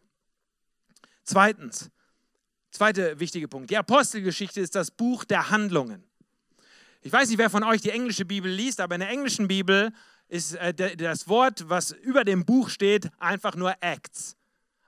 [1.23, 1.89] Zweitens,
[2.73, 3.69] Zweiter wichtige Punkt.
[3.69, 6.03] Die Apostelgeschichte ist das Buch der Handlungen.
[7.01, 9.93] Ich weiß nicht, wer von euch die englische Bibel liest, aber in der englischen Bibel
[10.27, 14.35] ist äh, das Wort, was über dem Buch steht, einfach nur Acts.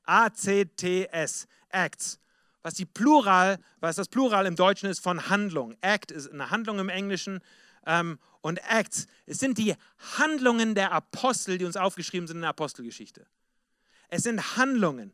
[0.05, 1.47] A-C-T-S.
[1.69, 2.19] Acts.
[2.61, 5.75] Was, die Plural, was das Plural im Deutschen ist von Handlung.
[5.81, 7.39] Act ist eine Handlung im Englischen.
[7.85, 9.75] Ähm, und Acts, es sind die
[10.17, 13.27] Handlungen der Apostel, die uns aufgeschrieben sind in der Apostelgeschichte.
[14.07, 15.13] Es sind Handlungen.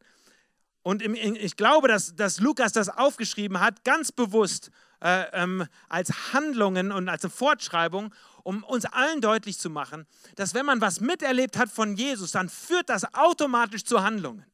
[0.84, 6.92] Und ich glaube, dass, dass Lukas das aufgeschrieben hat, ganz bewusst äh, ähm, als Handlungen
[6.92, 11.58] und als eine Fortschreibung, um uns allen deutlich zu machen, dass wenn man was miterlebt
[11.58, 14.46] hat von Jesus, dann führt das automatisch zu Handlungen.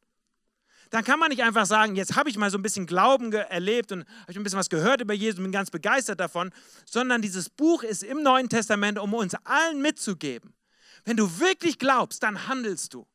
[0.89, 3.91] Dann kann man nicht einfach sagen, jetzt habe ich mal so ein bisschen Glauben erlebt
[3.91, 6.52] und habe ein bisschen was gehört über Jesus und bin ganz begeistert davon,
[6.86, 10.54] sondern dieses Buch ist im Neuen Testament, um uns allen mitzugeben.
[11.04, 13.08] Wenn du wirklich glaubst, dann handelst du.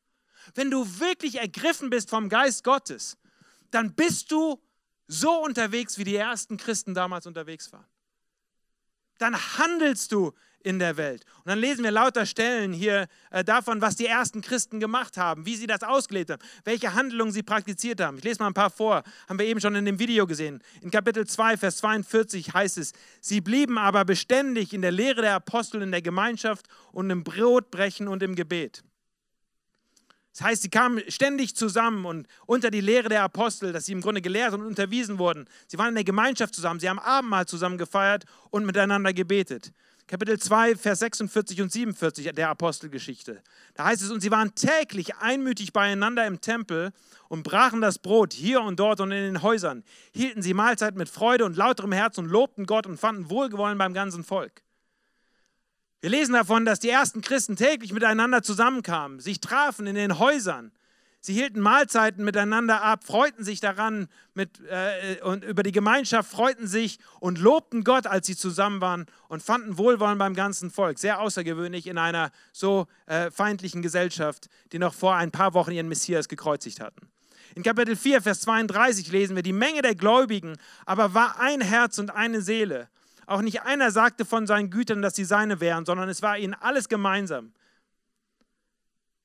[0.55, 3.17] Wenn du wirklich ergriffen bist vom Geist Gottes,
[3.71, 4.61] dann bist du
[5.07, 7.85] so unterwegs, wie die ersten Christen damals unterwegs waren.
[9.17, 11.25] Dann handelst du in der Welt.
[11.39, 15.45] Und dann lesen wir lauter Stellen hier äh, davon, was die ersten Christen gemacht haben,
[15.45, 18.17] wie sie das ausgelebt haben, welche Handlungen sie praktiziert haben.
[18.17, 20.61] Ich lese mal ein paar vor, haben wir eben schon in dem Video gesehen.
[20.81, 25.35] In Kapitel 2, Vers 42 heißt es, sie blieben aber beständig in der Lehre der
[25.35, 28.83] Apostel, in der Gemeinschaft und im Brotbrechen und im Gebet.
[30.33, 34.01] Das heißt, sie kamen ständig zusammen und unter die Lehre der Apostel, dass sie im
[34.01, 35.47] Grunde gelehrt und unterwiesen wurden.
[35.67, 39.71] Sie waren in der Gemeinschaft zusammen, sie haben Abendmahl zusammen gefeiert und miteinander gebetet.
[40.05, 43.41] Kapitel 2, Vers 46 und 47 der Apostelgeschichte.
[43.73, 46.91] Da heißt es, und sie waren täglich einmütig beieinander im Tempel
[47.29, 51.07] und brachen das Brot hier und dort und in den Häusern, hielten sie Mahlzeit mit
[51.07, 54.63] Freude und lauterem Herz und lobten Gott und fanden Wohlgewollen beim ganzen Volk.
[56.01, 60.73] Wir lesen davon, dass die ersten Christen täglich miteinander zusammenkamen, sich trafen in den Häusern.
[61.25, 66.67] Sie hielten Mahlzeiten miteinander ab, freuten sich daran mit, äh, und über die Gemeinschaft, freuten
[66.67, 70.99] sich und lobten Gott, als sie zusammen waren und fanden Wohlwollen beim ganzen Volk.
[70.99, 75.87] Sehr außergewöhnlich in einer so äh, feindlichen Gesellschaft, die noch vor ein paar Wochen ihren
[75.87, 77.07] Messias gekreuzigt hatten.
[77.55, 81.99] In Kapitel 4, Vers 32 lesen wir, die Menge der Gläubigen aber war ein Herz
[81.99, 82.89] und eine Seele.
[83.27, 86.53] Auch nicht einer sagte von seinen Gütern, dass sie seine wären, sondern es war ihnen
[86.53, 87.53] alles gemeinsam.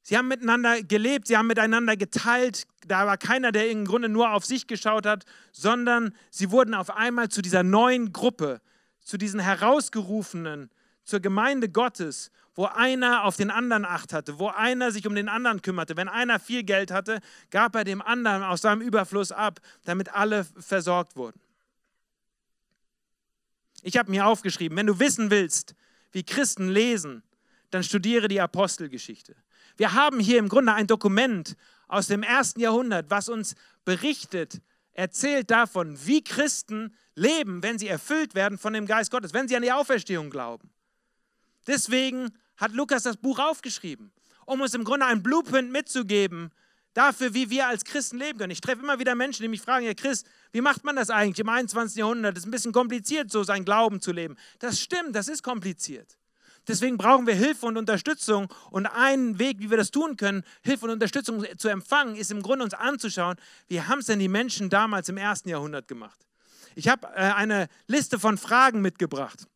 [0.08, 2.66] Sie haben miteinander gelebt, sie haben miteinander geteilt.
[2.86, 6.96] Da war keiner, der im Grunde nur auf sich geschaut hat, sondern sie wurden auf
[6.96, 8.62] einmal zu dieser neuen Gruppe,
[9.00, 10.70] zu diesen Herausgerufenen,
[11.04, 15.28] zur Gemeinde Gottes, wo einer auf den anderen Acht hatte, wo einer sich um den
[15.28, 15.94] anderen kümmerte.
[15.98, 20.46] Wenn einer viel Geld hatte, gab er dem anderen aus seinem Überfluss ab, damit alle
[20.58, 21.38] versorgt wurden.
[23.82, 25.74] Ich habe mir aufgeschrieben, wenn du wissen willst,
[26.12, 27.22] wie Christen lesen,
[27.68, 29.36] dann studiere die Apostelgeschichte.
[29.78, 34.60] Wir haben hier im Grunde ein Dokument aus dem ersten Jahrhundert, was uns berichtet,
[34.92, 39.56] erzählt davon, wie Christen leben, wenn sie erfüllt werden von dem Geist Gottes, wenn sie
[39.56, 40.68] an die Auferstehung glauben.
[41.68, 44.10] Deswegen hat Lukas das Buch aufgeschrieben,
[44.46, 46.50] um uns im Grunde ein Blueprint mitzugeben,
[46.92, 48.50] dafür, wie wir als Christen leben können.
[48.50, 51.38] Ich treffe immer wieder Menschen, die mich fragen, Herr Christ, wie macht man das eigentlich
[51.38, 51.96] im 21.
[51.96, 52.36] Jahrhundert?
[52.36, 54.36] Es ist ein bisschen kompliziert, so sein Glauben zu leben.
[54.58, 56.17] Das stimmt, das ist kompliziert.
[56.68, 58.52] Deswegen brauchen wir Hilfe und Unterstützung.
[58.70, 62.42] Und ein Weg, wie wir das tun können, Hilfe und Unterstützung zu empfangen, ist im
[62.42, 63.36] Grunde uns anzuschauen,
[63.68, 66.26] wie haben es denn die Menschen damals im ersten Jahrhundert gemacht.
[66.74, 69.46] Ich habe äh, eine Liste von Fragen mitgebracht,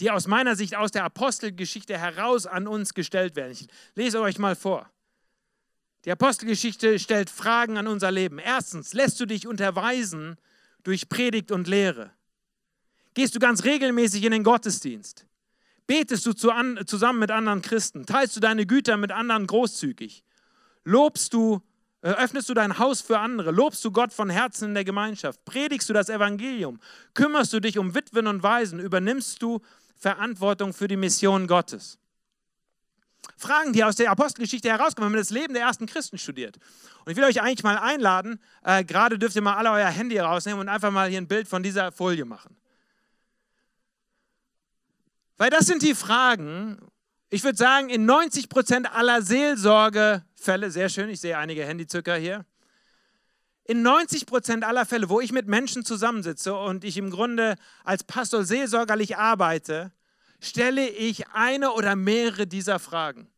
[0.00, 3.52] die aus meiner Sicht aus der Apostelgeschichte heraus an uns gestellt werden.
[3.52, 4.90] Ich lese euch mal vor.
[6.04, 8.38] Die Apostelgeschichte stellt Fragen an unser Leben.
[8.38, 10.36] Erstens, lässt du dich unterweisen
[10.82, 12.10] durch Predigt und Lehre?
[13.14, 15.27] Gehst du ganz regelmäßig in den Gottesdienst?
[15.88, 18.04] Betest du zusammen mit anderen Christen?
[18.04, 20.22] Teilst du deine Güter mit anderen großzügig?
[20.84, 21.62] Lobst du,
[22.02, 23.52] äh, öffnest du dein Haus für andere?
[23.52, 25.42] Lobst du Gott von Herzen in der Gemeinschaft?
[25.46, 26.78] Predigst du das Evangelium?
[27.14, 28.80] Kümmerst du dich um Witwen und Waisen?
[28.80, 29.62] Übernimmst du
[29.96, 31.98] Verantwortung für die Mission Gottes?
[33.38, 36.58] Fragen, die aus der Apostelgeschichte herauskommen, wenn man das Leben der ersten Christen studiert.
[37.06, 40.18] Und ich will euch eigentlich mal einladen, äh, gerade dürft ihr mal alle euer Handy
[40.18, 42.58] rausnehmen und einfach mal hier ein Bild von dieser Folie machen.
[45.38, 46.78] Weil das sind die Fragen,
[47.30, 52.44] ich würde sagen, in 90 Prozent aller Seelsorgefälle, sehr schön, ich sehe einige Handyzücker hier,
[53.64, 58.02] in 90 Prozent aller Fälle, wo ich mit Menschen zusammensitze und ich im Grunde als
[58.02, 59.92] Pastor seelsorgerlich arbeite,
[60.40, 63.30] stelle ich eine oder mehrere dieser Fragen.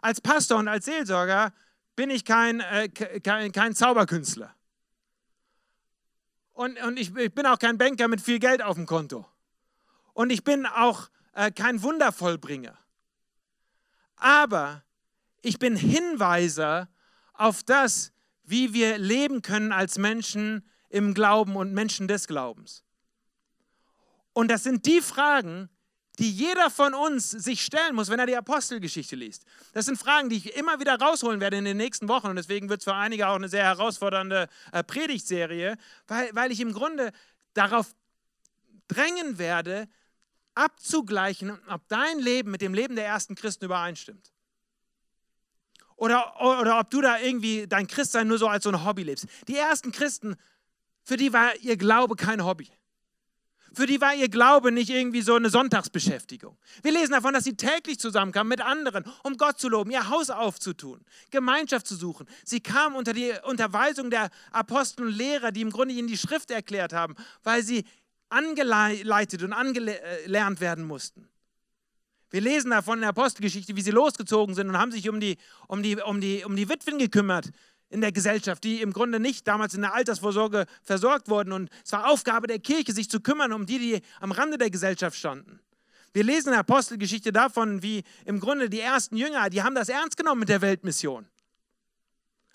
[0.00, 1.52] Als Pastor und als Seelsorger
[1.96, 4.54] bin ich kein, äh, kein, kein Zauberkünstler.
[6.58, 9.24] Und, und ich, ich, bin auch kein Banker mit viel Geld auf dem Konto.
[10.12, 12.76] Und ich bin auch äh, kein Wundervollbringer.
[14.16, 14.82] Aber
[15.40, 16.88] ich bin Hinweiser
[17.32, 18.10] auf das,
[18.42, 22.82] wie wir leben können als Menschen im Glauben und Menschen des Glaubens.
[24.32, 25.70] Und das sind die Fragen,
[26.18, 29.44] die jeder von uns sich stellen muss, wenn er die Apostelgeschichte liest.
[29.72, 32.28] Das sind Fragen, die ich immer wieder rausholen werde in den nächsten Wochen.
[32.28, 35.76] Und deswegen wird es für einige auch eine sehr herausfordernde äh, Predigtserie,
[36.08, 37.12] weil, weil ich im Grunde
[37.54, 37.94] darauf
[38.88, 39.88] drängen werde,
[40.54, 44.32] abzugleichen, ob dein Leben mit dem Leben der ersten Christen übereinstimmt.
[45.94, 49.26] Oder, oder ob du da irgendwie dein Christsein nur so als so ein Hobby lebst.
[49.46, 50.36] Die ersten Christen,
[51.04, 52.68] für die war ihr Glaube kein Hobby.
[53.78, 56.58] Für die war ihr Glaube nicht irgendwie so eine Sonntagsbeschäftigung.
[56.82, 60.30] Wir lesen davon, dass sie täglich zusammenkamen mit anderen, um Gott zu loben, ihr Haus
[60.30, 62.26] aufzutun, Gemeinschaft zu suchen.
[62.44, 66.50] Sie kamen unter die Unterweisung der Apostel und Lehrer, die im Grunde ihnen die Schrift
[66.50, 67.14] erklärt haben,
[67.44, 67.84] weil sie
[68.30, 71.28] angeleitet und angelernt werden mussten.
[72.30, 75.36] Wir lesen davon in der Apostelgeschichte, wie sie losgezogen sind und haben sich um die,
[75.68, 77.52] um die, um die, um die Witwen gekümmert
[77.90, 81.52] in der Gesellschaft, die im Grunde nicht damals in der Altersvorsorge versorgt wurden.
[81.52, 84.70] Und es war Aufgabe der Kirche, sich zu kümmern um die, die am Rande der
[84.70, 85.60] Gesellschaft standen.
[86.12, 89.88] Wir lesen in der Apostelgeschichte davon, wie im Grunde die ersten Jünger, die haben das
[89.88, 91.26] ernst genommen mit der Weltmission.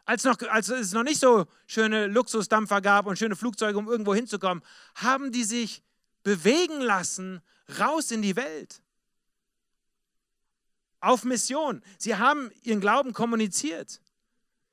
[0.05, 4.13] Als, noch, als es noch nicht so schöne Luxusdampfer gab und schöne Flugzeuge, um irgendwo
[4.13, 4.63] hinzukommen,
[4.95, 5.81] haben die sich
[6.23, 7.41] bewegen lassen
[7.79, 8.81] raus in die Welt.
[10.99, 11.81] Auf Mission.
[11.97, 14.01] Sie haben ihren Glauben kommuniziert.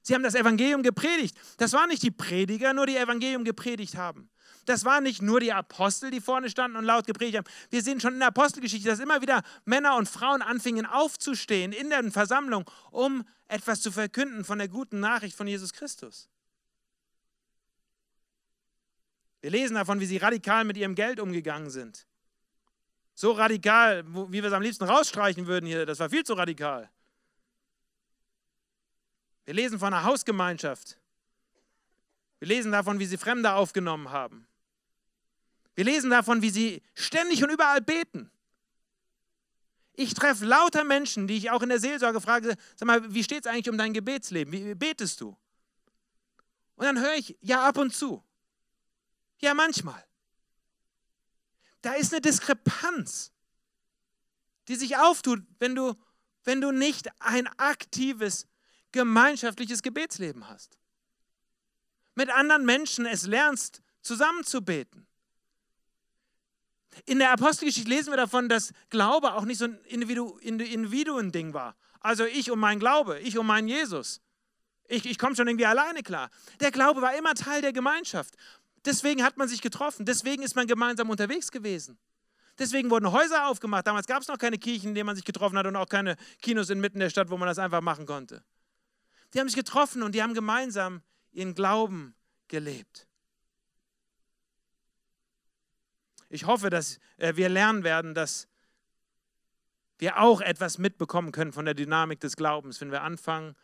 [0.03, 1.37] Sie haben das Evangelium gepredigt.
[1.59, 4.31] Das waren nicht die Prediger, nur die Evangelium gepredigt haben.
[4.65, 7.47] Das waren nicht nur die Apostel, die vorne standen und laut gepredigt haben.
[7.71, 11.91] Wir sehen schon in der Apostelgeschichte, dass immer wieder Männer und Frauen anfingen aufzustehen in
[11.91, 16.29] der Versammlung, um etwas zu verkünden von der guten Nachricht von Jesus Christus.
[19.41, 22.07] Wir lesen davon, wie sie radikal mit ihrem Geld umgegangen sind.
[23.15, 25.85] So radikal, wie wir es am liebsten rausstreichen würden hier.
[25.87, 26.91] Das war viel zu radikal.
[29.51, 30.97] Wir lesen von einer Hausgemeinschaft.
[32.39, 34.47] Wir lesen davon, wie sie Fremde aufgenommen haben.
[35.75, 38.31] Wir lesen davon, wie sie ständig und überall beten.
[39.95, 43.45] Ich treffe lauter Menschen, die ich auch in der Seelsorge frage, sag mal, wie steht
[43.45, 44.53] es eigentlich um dein Gebetsleben?
[44.53, 45.37] Wie betest du?
[46.77, 48.23] Und dann höre ich, ja, ab und zu.
[49.41, 50.07] Ja, manchmal.
[51.83, 53.33] Da ist eine Diskrepanz,
[54.69, 55.97] die sich auftut, wenn du,
[56.45, 58.47] wenn du nicht ein aktives,
[58.92, 60.76] gemeinschaftliches Gebetsleben hast.
[62.14, 65.07] Mit anderen Menschen es lernst, zusammen zu beten.
[67.07, 71.76] In der Apostelgeschichte lesen wir davon, dass Glaube auch nicht so ein Individuen-Ding war.
[72.00, 74.20] Also ich um meinen Glaube, ich um meinen Jesus.
[74.88, 76.31] Ich, ich komme schon irgendwie alleine klar.
[76.59, 78.35] Der Glaube war immer Teil der Gemeinschaft.
[78.85, 80.05] Deswegen hat man sich getroffen.
[80.05, 81.98] Deswegen ist man gemeinsam unterwegs gewesen.
[82.59, 83.87] Deswegen wurden Häuser aufgemacht.
[83.87, 86.16] Damals gab es noch keine Kirchen, in denen man sich getroffen hat und auch keine
[86.42, 88.42] Kinos inmitten der Stadt, wo man das einfach machen konnte.
[89.33, 92.14] Die haben sich getroffen und die haben gemeinsam ihren Glauben
[92.49, 93.07] gelebt.
[96.29, 98.49] Ich hoffe, dass äh, wir lernen werden, dass
[99.99, 103.55] wir auch etwas mitbekommen können von der Dynamik des Glaubens, wenn wir anfangen,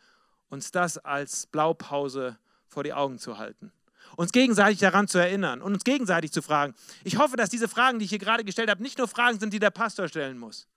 [0.49, 3.71] uns das als Blaupause vor die Augen zu halten.
[4.15, 6.75] Uns gegenseitig daran zu erinnern und uns gegenseitig zu fragen.
[7.03, 9.51] Ich hoffe, dass diese Fragen, die ich hier gerade gestellt habe, nicht nur Fragen sind,
[9.51, 10.67] die der Pastor stellen muss,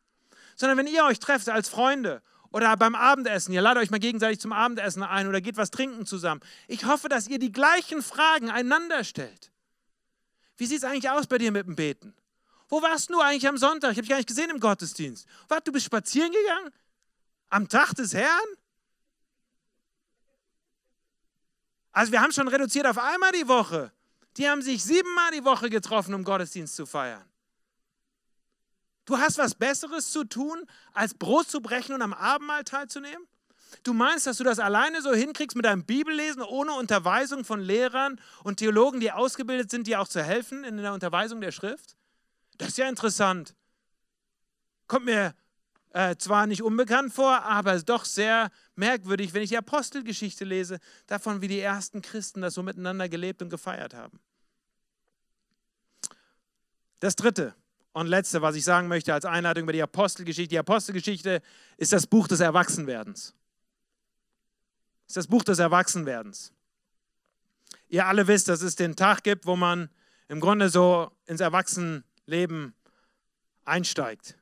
[0.57, 4.41] sondern wenn ihr euch trefft als Freunde oder beim Abendessen, ihr ladet euch mal gegenseitig
[4.41, 6.41] zum Abendessen ein oder geht was trinken zusammen.
[6.67, 9.53] Ich hoffe, dass ihr die gleichen Fragen einander stellt.
[10.57, 12.15] Wie sieht es eigentlich aus bei dir mit dem Beten?
[12.69, 13.93] Wo warst du eigentlich am Sonntag?
[13.93, 15.27] Ich habe dich gar nicht gesehen im Gottesdienst.
[15.49, 16.71] Was, du bist spazieren gegangen?
[17.49, 18.49] Am Tag des Herrn?
[21.93, 23.93] Also wir haben schon reduziert auf einmal die Woche.
[24.37, 27.30] Die haben sich siebenmal die Woche getroffen, um Gottesdienst zu feiern.
[29.05, 33.27] Du hast was Besseres zu tun, als Brot zu brechen und am Abendmahl teilzunehmen?
[33.83, 38.21] Du meinst, dass du das alleine so hinkriegst mit deinem Bibellesen, ohne Unterweisung von Lehrern
[38.43, 41.97] und Theologen, die ausgebildet sind, dir auch zu helfen in der Unterweisung der Schrift?
[42.59, 43.55] Das ist ja interessant.
[44.87, 45.35] Kommt mir
[45.93, 51.41] äh, zwar nicht unbekannt vor, aber doch sehr merkwürdig, wenn ich die Apostelgeschichte lese, davon,
[51.41, 54.21] wie die ersten Christen das so miteinander gelebt und gefeiert haben.
[56.99, 57.55] Das dritte
[57.93, 60.51] und letzte, was ich sagen möchte als Einleitung über die Apostelgeschichte.
[60.51, 61.43] Die Apostelgeschichte
[61.77, 63.35] ist das Buch des Erwachsenwerdens
[65.11, 66.53] ist das Buch des Erwachsenwerdens.
[67.89, 69.91] Ihr alle wisst, dass es den Tag gibt, wo man
[70.29, 72.75] im Grunde so ins Erwachsenenleben
[73.65, 74.39] einsteigt.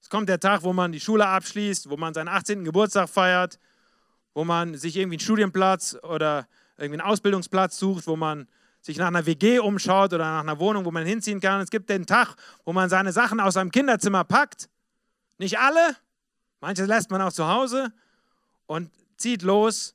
[0.00, 2.62] Es kommt der Tag, wo man die Schule abschließt, wo man seinen 18.
[2.62, 3.58] Geburtstag feiert,
[4.34, 6.46] wo man sich irgendwie einen Studienplatz oder
[6.76, 8.46] irgendwie einen Ausbildungsplatz sucht, wo man
[8.82, 11.60] sich nach einer WG umschaut oder nach einer Wohnung, wo man hinziehen kann.
[11.60, 14.68] Es gibt den Tag, wo man seine Sachen aus seinem Kinderzimmer packt.
[15.38, 15.96] Nicht alle,
[16.60, 17.92] manches lässt man auch zu Hause
[18.66, 19.94] und zieht los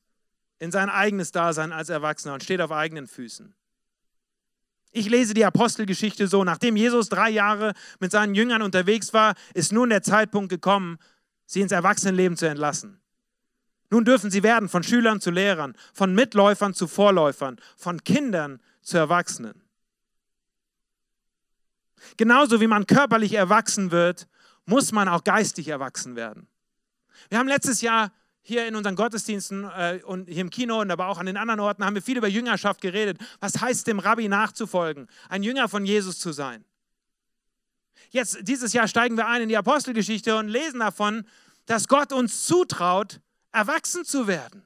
[0.60, 3.54] in sein eigenes Dasein als Erwachsener und steht auf eigenen Füßen.
[4.92, 9.72] Ich lese die Apostelgeschichte so, nachdem Jesus drei Jahre mit seinen Jüngern unterwegs war, ist
[9.72, 10.98] nun der Zeitpunkt gekommen,
[11.46, 13.00] sie ins Erwachsenenleben zu entlassen.
[13.90, 18.98] Nun dürfen sie werden von Schülern zu Lehrern, von Mitläufern zu Vorläufern, von Kindern zu
[18.98, 19.62] Erwachsenen.
[22.18, 24.28] Genauso wie man körperlich erwachsen wird,
[24.66, 26.48] muss man auch geistig erwachsen werden.
[27.30, 31.08] Wir haben letztes Jahr hier in unseren Gottesdiensten äh, und hier im Kino und aber
[31.08, 33.18] auch an den anderen Orten haben wir viel über Jüngerschaft geredet.
[33.40, 36.64] Was heißt dem Rabbi nachzufolgen, ein Jünger von Jesus zu sein?
[38.10, 41.26] Jetzt, dieses Jahr steigen wir ein in die Apostelgeschichte und lesen davon,
[41.66, 43.20] dass Gott uns zutraut,
[43.52, 44.66] erwachsen zu werden.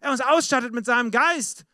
[0.00, 1.64] Er uns ausstattet mit seinem Geist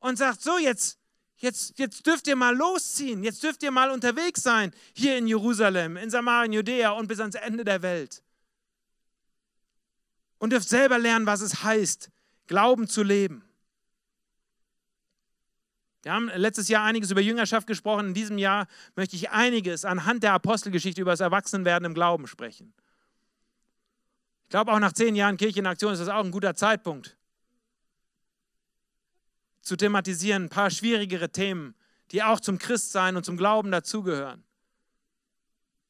[0.00, 0.98] und sagt, so jetzt,
[1.36, 5.96] jetzt, jetzt dürft ihr mal losziehen, jetzt dürft ihr mal unterwegs sein, hier in Jerusalem,
[5.96, 8.22] in Samarien, Judäa und bis ans Ende der Welt.
[10.38, 12.10] Und dürft selber lernen, was es heißt,
[12.46, 13.44] Glauben zu leben.
[16.02, 18.08] Wir haben letztes Jahr einiges über Jüngerschaft gesprochen.
[18.08, 22.72] In diesem Jahr möchte ich einiges anhand der Apostelgeschichte über das Erwachsenwerden im Glauben sprechen.
[24.48, 27.18] Ich glaube, auch nach zehn Jahren Kirche in Aktion ist das auch ein guter Zeitpunkt,
[29.60, 31.74] zu thematisieren, ein paar schwierigere Themen,
[32.12, 34.42] die auch zum Christsein und zum Glauben dazugehören.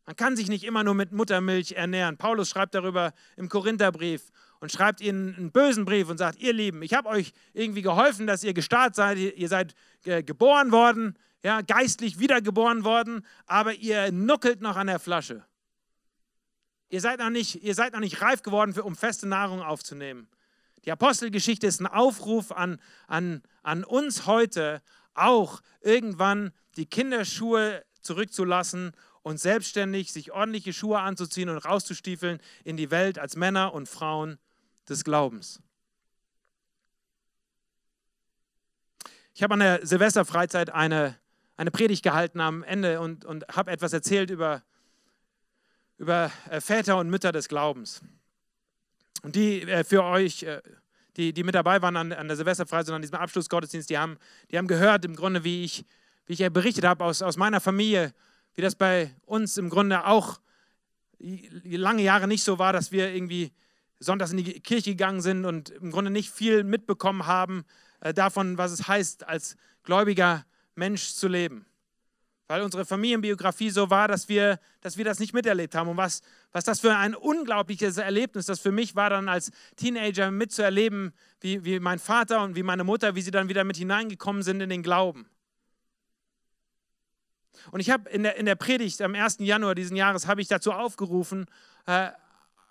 [0.07, 2.17] Man kann sich nicht immer nur mit Muttermilch ernähren.
[2.17, 6.83] Paulus schreibt darüber im Korintherbrief und schreibt ihnen einen bösen Brief und sagt, ihr Lieben,
[6.83, 12.19] ich habe euch irgendwie geholfen, dass ihr gestartet seid, ihr seid geboren worden, ja, geistlich
[12.19, 15.45] wiedergeboren worden, aber ihr nuckelt noch an der Flasche.
[16.91, 20.29] Ihr seid noch nicht, ihr seid noch nicht reif geworden, für, um feste Nahrung aufzunehmen.
[20.85, 24.81] Die Apostelgeschichte ist ein Aufruf an, an, an uns heute,
[25.15, 32.91] auch irgendwann die Kinderschuhe zurückzulassen und selbstständig sich ordentliche Schuhe anzuziehen und rauszustiefeln in die
[32.91, 34.39] Welt als Männer und Frauen
[34.89, 35.61] des Glaubens.
[39.35, 41.19] Ich habe an der Silvesterfreizeit eine,
[41.57, 44.63] eine Predigt gehalten am Ende und, und habe etwas erzählt über
[45.99, 48.01] über äh, Väter und Mütter des Glaubens.
[49.23, 50.63] Und die äh, für euch, äh,
[51.17, 54.17] die, die mit dabei waren an, an der Silvesterfreizeit, an diesem Abschlussgottesdienst, die haben,
[54.51, 55.85] die haben gehört im Grunde, wie ich,
[56.27, 58.15] wie ich berichtet habe aus, aus meiner Familie,
[58.55, 60.41] wie das bei uns im Grunde auch
[61.19, 63.53] lange Jahre nicht so war, dass wir irgendwie
[63.99, 67.65] sonntags in die Kirche gegangen sind und im Grunde nicht viel mitbekommen haben
[68.15, 70.45] davon, was es heißt, als gläubiger
[70.77, 71.68] Mensch zu leben
[72.49, 75.91] weil unsere Familienbiografie so war, dass wir, dass wir das nicht miterlebt haben.
[75.91, 80.31] Und was, was das für ein unglaubliches Erlebnis das für mich war, dann als Teenager
[80.31, 84.43] mitzuerleben, wie, wie mein Vater und wie meine Mutter, wie sie dann wieder mit hineingekommen
[84.43, 85.29] sind in den Glauben.
[87.71, 89.39] Und ich habe in der, in der Predigt am 1.
[89.41, 91.45] Januar diesen Jahres, habe ich dazu aufgerufen,
[91.87, 92.09] äh,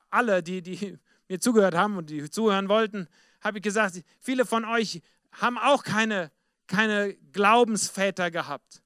[0.10, 3.08] alle, die, die mir zugehört haben und die zuhören wollten,
[3.42, 6.32] habe ich gesagt, viele von euch haben auch keine,
[6.66, 8.82] keine Glaubensväter gehabt.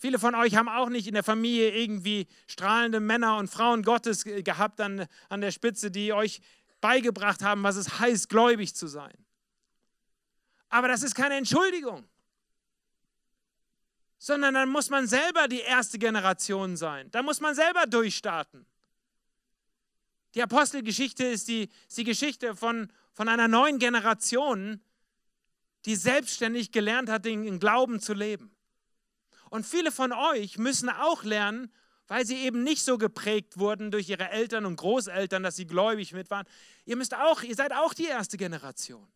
[0.00, 4.22] Viele von euch haben auch nicht in der Familie irgendwie strahlende Männer und Frauen Gottes
[4.22, 6.40] gehabt an, an der Spitze, die euch
[6.80, 9.12] beigebracht haben, was es heißt, gläubig zu sein.
[10.68, 12.08] Aber das ist keine Entschuldigung,
[14.18, 17.10] sondern dann muss man selber die erste Generation sein.
[17.10, 18.66] Da muss man selber durchstarten.
[20.34, 24.80] Die Apostelgeschichte ist die, ist die Geschichte von, von einer neuen Generation,
[25.86, 28.54] die selbstständig gelernt hat, den Glauben zu leben.
[29.50, 31.72] Und viele von euch müssen auch lernen,
[32.06, 36.12] weil sie eben nicht so geprägt wurden durch ihre Eltern und Großeltern, dass sie gläubig
[36.12, 36.46] mit waren.
[36.86, 39.06] Ihr müsst auch, ihr seid auch die erste Generation.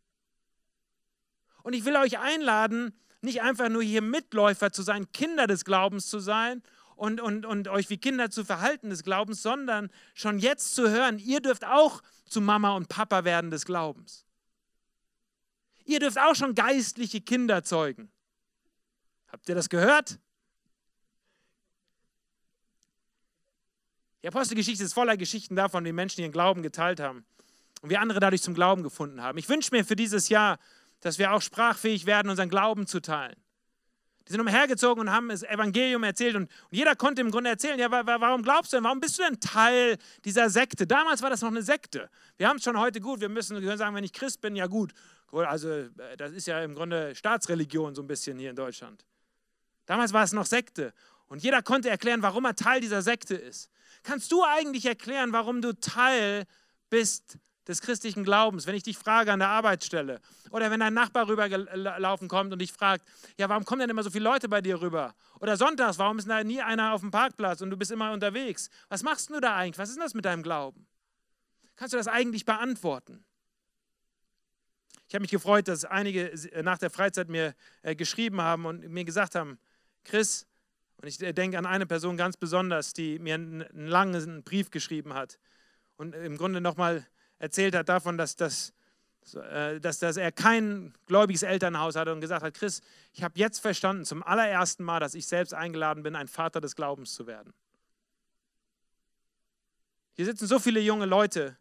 [1.62, 2.92] Und ich will euch einladen,
[3.22, 6.62] nicht einfach nur hier Mitläufer zu sein, Kinder des Glaubens zu sein
[6.96, 11.18] und, und, und euch wie Kinder zu verhalten des Glaubens, sondern schon jetzt zu hören,
[11.18, 14.26] ihr dürft auch zu Mama und Papa werden des Glaubens.
[15.84, 18.10] Ihr dürft auch schon geistliche Kinder zeugen.
[19.32, 20.18] Habt ihr das gehört?
[24.22, 27.24] Die Apostelgeschichte ist voller Geschichten davon, wie Menschen ihren Glauben geteilt haben
[27.80, 29.38] und wie andere dadurch zum Glauben gefunden haben.
[29.38, 30.58] Ich wünsche mir für dieses Jahr,
[31.00, 33.34] dass wir auch sprachfähig werden, unseren Glauben zu teilen.
[34.28, 37.90] Die sind umhergezogen und haben das Evangelium erzählt und, jeder konnte im Grunde erzählen, ja,
[37.90, 40.87] warum glaubst du denn, warum bist du denn Teil dieser Sekte?
[40.87, 42.08] Damals war das noch eine Sekte.
[42.37, 44.68] Wir haben es schon heute gut, wir müssen wir sagen, wenn ich Christ bin, ja
[44.68, 44.92] gut.
[45.33, 49.04] Also äh, das ist ja im Grunde Staatsreligion so ein bisschen hier in Deutschland.
[49.87, 50.92] Damals war es noch Sekte.
[51.26, 53.70] Und jeder konnte erklären, warum er Teil dieser Sekte ist.
[54.02, 56.44] Kannst du eigentlich erklären, warum du Teil
[56.90, 58.66] bist des christlichen Glaubens?
[58.66, 60.20] Wenn ich dich frage an der Arbeitsstelle
[60.50, 63.08] oder wenn dein Nachbar rübergelaufen kommt und dich fragt,
[63.38, 65.14] ja, warum kommen denn immer so viele Leute bei dir rüber?
[65.40, 68.68] Oder sonntags, warum ist da nie einer auf dem Parkplatz und du bist immer unterwegs?
[68.88, 69.78] Was machst du da eigentlich?
[69.78, 70.87] Was ist denn das mit deinem Glauben?
[71.76, 73.24] Kannst du das eigentlich beantworten?
[75.08, 79.04] Ich habe mich gefreut, dass einige nach der Freizeit mir äh, geschrieben haben und mir
[79.04, 79.58] gesagt haben,
[80.05, 80.46] Chris,
[80.96, 85.15] und ich äh, denke an eine Person ganz besonders, die mir einen, langen Brief geschrieben
[85.15, 85.38] hat
[85.96, 87.07] und im Grunde nochmal
[87.38, 88.73] erzählt hat davon, dass, dass,
[89.35, 92.83] äh, dass, dass er kein gläubiges Elternhaus hatte und gesagt hat, Chris,
[93.13, 96.77] ich habe jetzt verstanden zum allerersten Mal, dass ich selbst eingeladen bin, ein Vater des
[96.77, 97.53] Glaubens zu werden.
[100.15, 101.57] Hier sitzen so viele junge Leute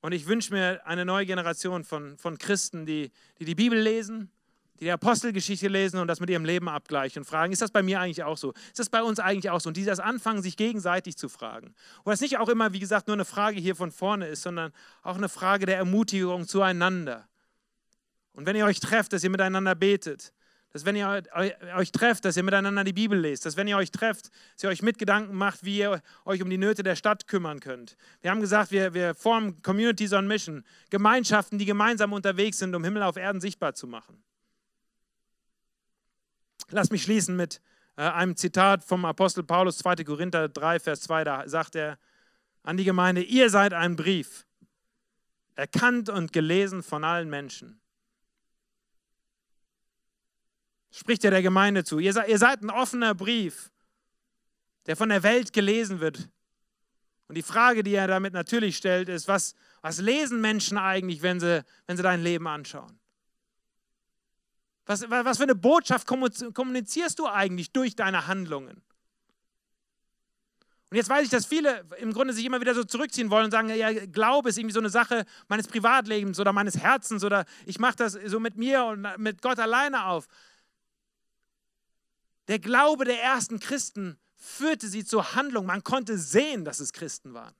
[0.00, 4.30] und ich wünsche mir eine neue Generation von, von Christen, die, die die Bibel lesen,
[4.80, 7.82] die die Apostelgeschichte lesen und das mit ihrem Leben abgleichen und fragen, ist das bei
[7.82, 8.52] mir eigentlich auch so?
[8.52, 9.68] Ist das bei uns eigentlich auch so?
[9.68, 11.74] Und die das anfangen, sich gegenseitig zu fragen.
[12.02, 14.72] Und das nicht auch immer, wie gesagt, nur eine Frage hier von vorne ist, sondern
[15.02, 17.28] auch eine Frage der Ermutigung zueinander.
[18.32, 20.32] Und wenn ihr euch trefft, dass ihr miteinander betet,
[20.72, 21.22] dass wenn ihr
[21.76, 24.70] euch trefft, dass ihr miteinander die Bibel lest, dass wenn ihr euch trefft, dass ihr
[24.70, 27.96] euch mit Gedanken macht, wie ihr euch um die Nöte der Stadt kümmern könnt.
[28.22, 32.84] Wir haben gesagt, wir, wir formen Communities on Mission, Gemeinschaften, die gemeinsam unterwegs sind, um
[32.84, 34.22] Himmel auf Erden sichtbar zu machen.
[36.72, 37.60] Lass mich schließen mit
[37.96, 40.04] äh, einem Zitat vom Apostel Paulus, 2.
[40.04, 41.24] Korinther 3, Vers 2.
[41.24, 41.98] Da sagt er
[42.62, 44.46] an die Gemeinde: Ihr seid ein Brief,
[45.54, 47.80] erkannt und gelesen von allen Menschen.
[50.92, 51.98] Spricht er der Gemeinde zu.
[51.98, 53.70] Ihr seid, ihr seid ein offener Brief,
[54.86, 56.28] der von der Welt gelesen wird.
[57.28, 61.40] Und die Frage, die er damit natürlich stellt, ist: Was, was lesen Menschen eigentlich, wenn
[61.40, 62.99] sie, wenn sie dein Leben anschauen?
[64.86, 68.82] Was, was für eine Botschaft kommunizierst du eigentlich durch deine Handlungen?
[70.90, 73.50] Und jetzt weiß ich, dass viele im Grunde sich immer wieder so zurückziehen wollen und
[73.52, 77.78] sagen, ja, Glaube ist irgendwie so eine Sache meines Privatlebens oder meines Herzens oder ich
[77.78, 80.26] mache das so mit mir und mit Gott alleine auf.
[82.48, 85.64] Der Glaube der ersten Christen führte sie zur Handlung.
[85.64, 87.54] Man konnte sehen, dass es Christen waren.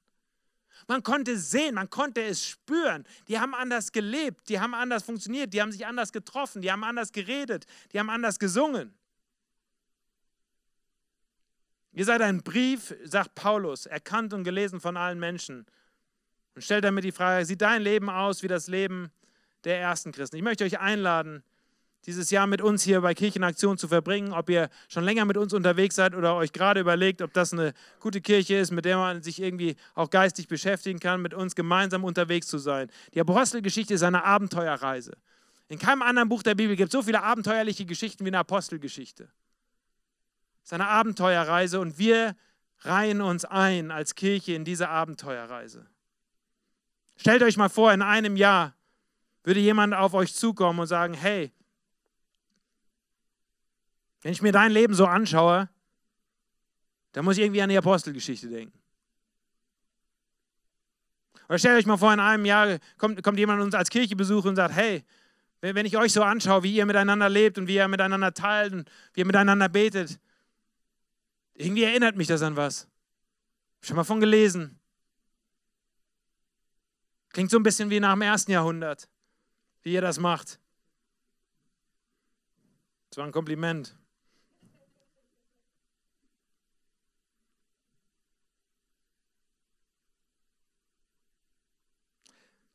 [0.90, 3.06] Man konnte sehen, man konnte es spüren.
[3.28, 6.82] Die haben anders gelebt, die haben anders funktioniert, die haben sich anders getroffen, die haben
[6.82, 8.92] anders geredet, die haben anders gesungen.
[11.92, 15.64] Ihr seid ein Brief, sagt Paulus, erkannt und gelesen von allen Menschen.
[16.56, 19.12] Und stellt damit die Frage, sieht dein Leben aus wie das Leben
[19.62, 20.38] der ersten Christen?
[20.38, 21.44] Ich möchte euch einladen,
[22.06, 25.52] dieses Jahr mit uns hier bei Kirchenaktion zu verbringen, ob ihr schon länger mit uns
[25.52, 29.22] unterwegs seid oder euch gerade überlegt, ob das eine gute Kirche ist, mit der man
[29.22, 32.90] sich irgendwie auch geistig beschäftigen kann, mit uns gemeinsam unterwegs zu sein.
[33.14, 35.12] Die Apostelgeschichte ist eine Abenteuerreise.
[35.68, 39.28] In keinem anderen Buch der Bibel gibt es so viele abenteuerliche Geschichten wie eine Apostelgeschichte.
[40.62, 42.34] Es ist eine Abenteuerreise und wir
[42.80, 45.86] reihen uns ein als Kirche in diese Abenteuerreise.
[47.16, 48.74] Stellt euch mal vor, in einem Jahr
[49.44, 51.52] würde jemand auf euch zukommen und sagen, hey,
[54.22, 55.68] wenn ich mir dein Leben so anschaue,
[57.12, 58.78] dann muss ich irgendwie an die Apostelgeschichte denken.
[61.48, 64.50] Oder stellt euch mal vor, in einem Jahr kommt, kommt jemand uns als Kirche besuchen
[64.50, 65.04] und sagt, hey,
[65.62, 68.90] wenn ich euch so anschaue, wie ihr miteinander lebt und wie ihr miteinander teilt und
[69.14, 70.20] wie ihr miteinander betet,
[71.54, 72.88] irgendwie erinnert mich das an was.
[73.82, 74.78] Schon mal von gelesen.
[77.30, 79.08] Klingt so ein bisschen wie nach dem ersten Jahrhundert,
[79.82, 80.58] wie ihr das macht.
[83.10, 83.96] Das war ein Kompliment.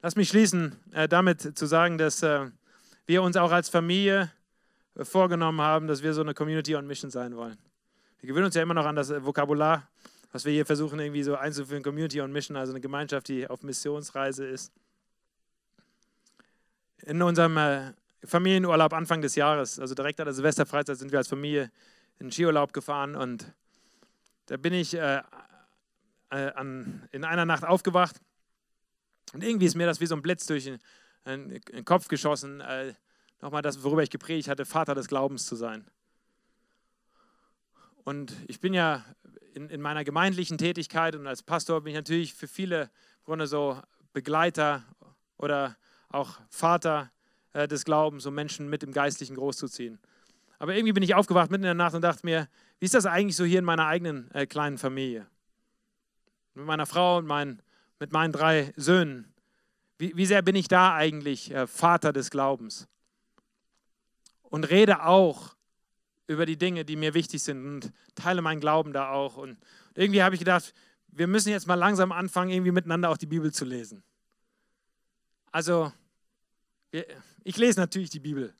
[0.05, 2.45] Lass mich schließen, äh, damit zu sagen, dass äh,
[3.07, 4.31] wir uns auch als Familie
[4.93, 7.57] äh, vorgenommen haben, dass wir so eine Community on Mission sein wollen.
[8.19, 9.89] Wir gewöhnen uns ja immer noch an das äh, Vokabular,
[10.31, 13.63] was wir hier versuchen irgendwie so einzuführen, Community on Mission, also eine Gemeinschaft, die auf
[13.63, 14.71] Missionsreise ist.
[17.01, 17.93] In unserem äh,
[18.23, 21.71] Familienurlaub Anfang des Jahres, also direkt an der Silvesterfreizeit, sind wir als Familie
[22.19, 23.51] in Skiurlaub gefahren und
[24.45, 25.23] da bin ich äh,
[26.29, 28.21] an, in einer Nacht aufgewacht
[29.33, 30.79] und irgendwie ist mir das wie so ein Blitz durch den,
[31.25, 32.93] den Kopf geschossen, äh,
[33.41, 35.85] nochmal das, worüber ich gepredigt hatte, Vater des Glaubens zu sein.
[38.03, 39.03] Und ich bin ja
[39.53, 43.47] in, in, meiner gemeindlichen Tätigkeit und als Pastor bin ich natürlich für viele im Grunde
[43.47, 43.81] so
[44.13, 44.83] Begleiter
[45.37, 45.75] oder
[46.09, 47.11] auch Vater
[47.53, 49.99] äh, des Glaubens, um Menschen mit im Geistlichen großzuziehen.
[50.59, 52.47] Aber irgendwie bin ich aufgewacht mitten in der Nacht und dachte mir,
[52.79, 55.27] wie ist das eigentlich so hier in meiner eigenen äh, kleinen Familie?
[56.53, 57.61] Mit meiner Frau und meinen
[57.99, 59.33] mit meinen drei Söhnen.
[59.97, 62.87] Wie, wie sehr bin ich da eigentlich äh, Vater des Glaubens?
[64.43, 65.55] Und rede auch
[66.27, 69.37] über die Dinge, die mir wichtig sind und teile meinen Glauben da auch.
[69.37, 69.57] Und
[69.93, 70.73] irgendwie habe ich gedacht,
[71.07, 74.03] wir müssen jetzt mal langsam anfangen, irgendwie miteinander auch die Bibel zu lesen.
[75.51, 75.93] Also,
[77.43, 78.53] ich lese natürlich die Bibel,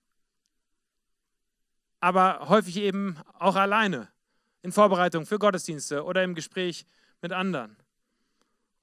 [1.99, 4.07] aber häufig eben auch alleine,
[4.61, 6.85] in Vorbereitung für Gottesdienste oder im Gespräch
[7.21, 7.77] mit anderen.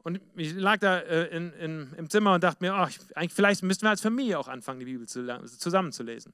[0.04, 2.86] Und ich lag da äh, in, in, im Zimmer und dachte mir, oh,
[3.20, 6.32] ich, vielleicht müssten wir als Familie auch anfangen, die Bibel zu, zusammen zu lesen.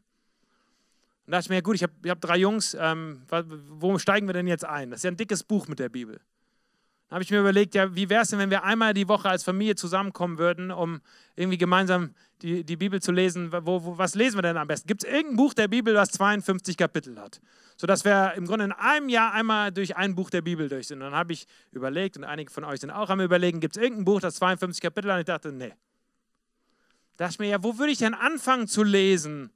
[1.26, 3.22] Und dachte ich mir, ja gut, ich habe hab drei Jungs, ähm,
[3.68, 4.90] wo steigen wir denn jetzt ein?
[4.90, 6.20] Das ist ja ein dickes Buch mit der Bibel.
[7.08, 9.28] Dann habe ich mir überlegt, ja, wie wäre es denn, wenn wir einmal die Woche
[9.28, 11.00] als Familie zusammenkommen würden, um
[11.36, 13.50] irgendwie gemeinsam die, die Bibel zu lesen?
[13.52, 14.86] Wo, wo, was lesen wir denn am besten?
[14.86, 17.40] Gibt es irgendein Buch der Bibel, das 52 Kapitel hat?
[17.76, 20.98] Sodass wir im Grunde in einem Jahr einmal durch ein Buch der Bibel durch sind.
[20.98, 23.82] Und dann habe ich überlegt, und einige von euch sind auch am Überlegen, gibt es
[23.82, 25.16] irgendein Buch, das 52 Kapitel hat?
[25.16, 25.74] Und ich dachte, nee.
[27.16, 29.50] Da dachte ich mir, ja, wo würde ich denn anfangen zu lesen?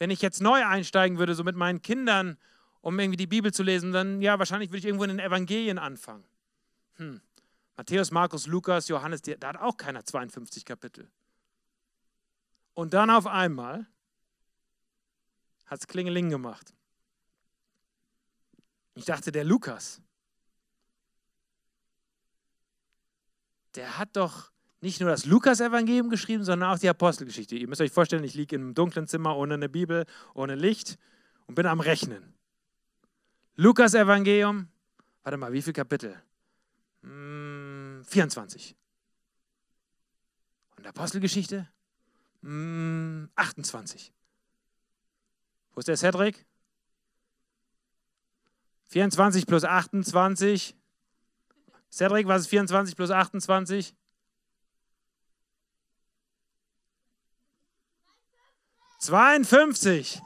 [0.00, 2.38] wenn ich jetzt neu einsteigen würde, so mit meinen Kindern,
[2.80, 5.78] um irgendwie die Bibel zu lesen, dann ja, wahrscheinlich würde ich irgendwo in den Evangelien
[5.78, 6.24] anfangen.
[7.00, 7.18] Hm.
[7.76, 11.10] Matthäus, Markus, Lukas, Johannes, da hat auch keiner 52 Kapitel.
[12.74, 13.86] Und dann auf einmal
[15.64, 16.74] hat es Klingeling gemacht.
[18.94, 20.02] Ich dachte, der Lukas,
[23.76, 27.56] der hat doch nicht nur das Lukas-Evangelium geschrieben, sondern auch die Apostelgeschichte.
[27.56, 30.98] Ihr müsst euch vorstellen, ich liege im dunklen Zimmer ohne eine Bibel, ohne Licht
[31.46, 32.34] und bin am Rechnen.
[33.56, 34.68] Lukas-Evangelium,
[35.22, 36.22] warte mal, wie viele Kapitel?
[37.02, 38.76] Hm, 24.
[40.76, 41.68] Und Apostelgeschichte?
[42.42, 44.12] Hm, 28.
[45.72, 46.46] Wo ist der Cedric?
[48.88, 50.76] 24 plus 28.
[51.90, 53.94] Cedric, was ist 24 plus 28?
[59.00, 60.20] 52.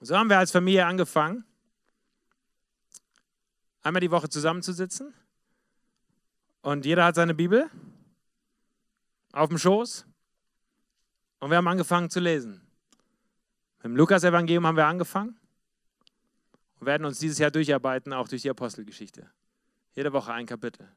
[0.00, 1.44] Und so haben wir als Familie angefangen,
[3.84, 5.14] einmal die Woche zusammenzusitzen.
[6.62, 7.70] Und jeder hat seine Bibel
[9.32, 10.06] auf dem Schoß.
[11.38, 12.66] Und wir haben angefangen zu lesen.
[13.78, 15.38] Mit dem Lukas-Evangelium haben wir angefangen
[16.80, 19.30] und werden uns dieses Jahr durcharbeiten, auch durch die Apostelgeschichte.
[19.92, 20.88] Jede Woche ein Kapitel.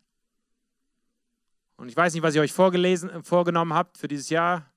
[1.76, 4.72] Und ich weiß nicht, was ihr euch vorgelesen, vorgenommen habt für dieses Jahr,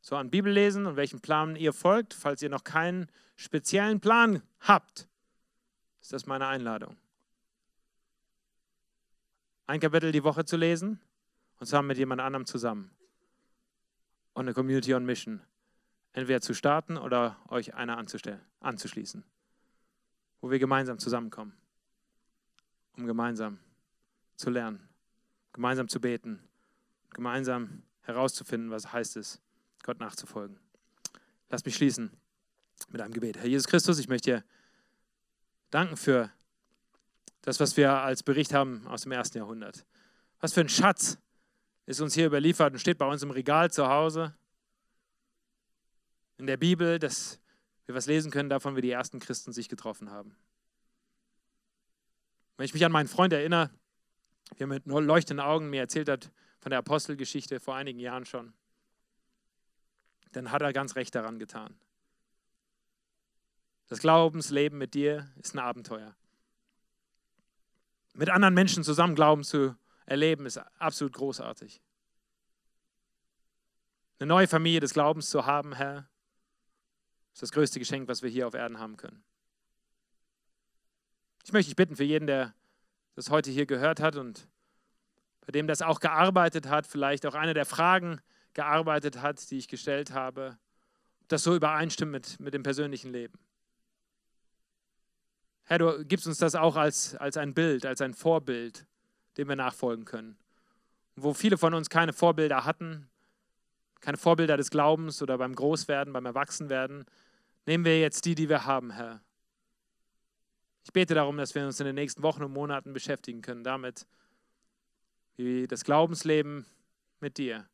[0.00, 2.14] so an Bibellesen und welchen Plan ihr folgt.
[2.14, 5.08] Falls ihr noch keinen speziellen Plan habt,
[6.00, 6.96] ist das meine Einladung.
[9.66, 11.00] Ein Kapitel die Woche zu lesen
[11.58, 12.90] und zwar mit jemand anderem zusammen.
[14.34, 15.40] Und eine Community on Mission.
[16.12, 19.24] Entweder zu starten oder euch einer anzustellen, anzuschließen.
[20.40, 21.54] Wo wir gemeinsam zusammenkommen.
[22.96, 23.58] Um gemeinsam
[24.36, 24.88] zu lernen
[25.56, 26.38] gemeinsam zu beten,
[27.14, 29.40] gemeinsam herauszufinden, was heißt es,
[29.82, 30.60] Gott nachzufolgen.
[31.48, 32.10] Lass mich schließen
[32.90, 33.38] mit einem Gebet.
[33.38, 34.44] Herr Jesus Christus, ich möchte dir
[35.70, 36.30] danken für
[37.46, 39.86] das, was wir als Bericht haben aus dem ersten Jahrhundert.
[40.40, 41.16] Was für ein Schatz
[41.86, 44.36] ist uns hier überliefert und steht bei uns im Regal zu Hause,
[46.38, 47.40] in der Bibel, dass
[47.86, 50.36] wir was lesen können, davon wie die ersten Christen sich getroffen haben.
[52.56, 53.70] Wenn ich mich an meinen Freund erinnere,
[54.58, 58.54] der mit leuchtenden Augen mir erzählt hat von der Apostelgeschichte vor einigen Jahren schon,
[60.32, 61.78] dann hat er ganz recht daran getan.
[63.86, 66.16] Das Glaubensleben mit dir ist ein Abenteuer.
[68.16, 71.82] Mit anderen Menschen zusammen Glauben zu erleben, ist absolut großartig.
[74.18, 76.08] Eine neue Familie des Glaubens zu haben, Herr,
[77.34, 79.22] ist das größte Geschenk, was wir hier auf Erden haben können.
[81.44, 82.54] Ich möchte dich bitten für jeden, der
[83.16, 84.48] das heute hier gehört hat und
[85.42, 88.22] bei dem das auch gearbeitet hat, vielleicht auch eine der Fragen
[88.54, 90.58] gearbeitet hat, die ich gestellt habe,
[91.20, 93.38] ob das so übereinstimmt mit, mit dem persönlichen Leben.
[95.66, 98.86] Herr, du gibst uns das auch als, als ein Bild, als ein Vorbild,
[99.36, 100.38] dem wir nachfolgen können.
[101.16, 103.08] Wo viele von uns keine Vorbilder hatten,
[104.00, 107.04] keine Vorbilder des Glaubens oder beim Großwerden, beim Erwachsenwerden,
[107.66, 109.20] nehmen wir jetzt die, die wir haben, Herr.
[110.84, 114.06] Ich bete darum, dass wir uns in den nächsten Wochen und Monaten beschäftigen können damit,
[115.36, 116.64] wie das Glaubensleben
[117.18, 117.68] mit dir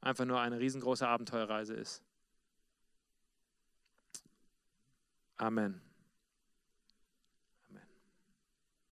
[0.00, 2.02] einfach nur eine riesengroße Abenteuerreise ist.
[5.36, 5.91] Amen.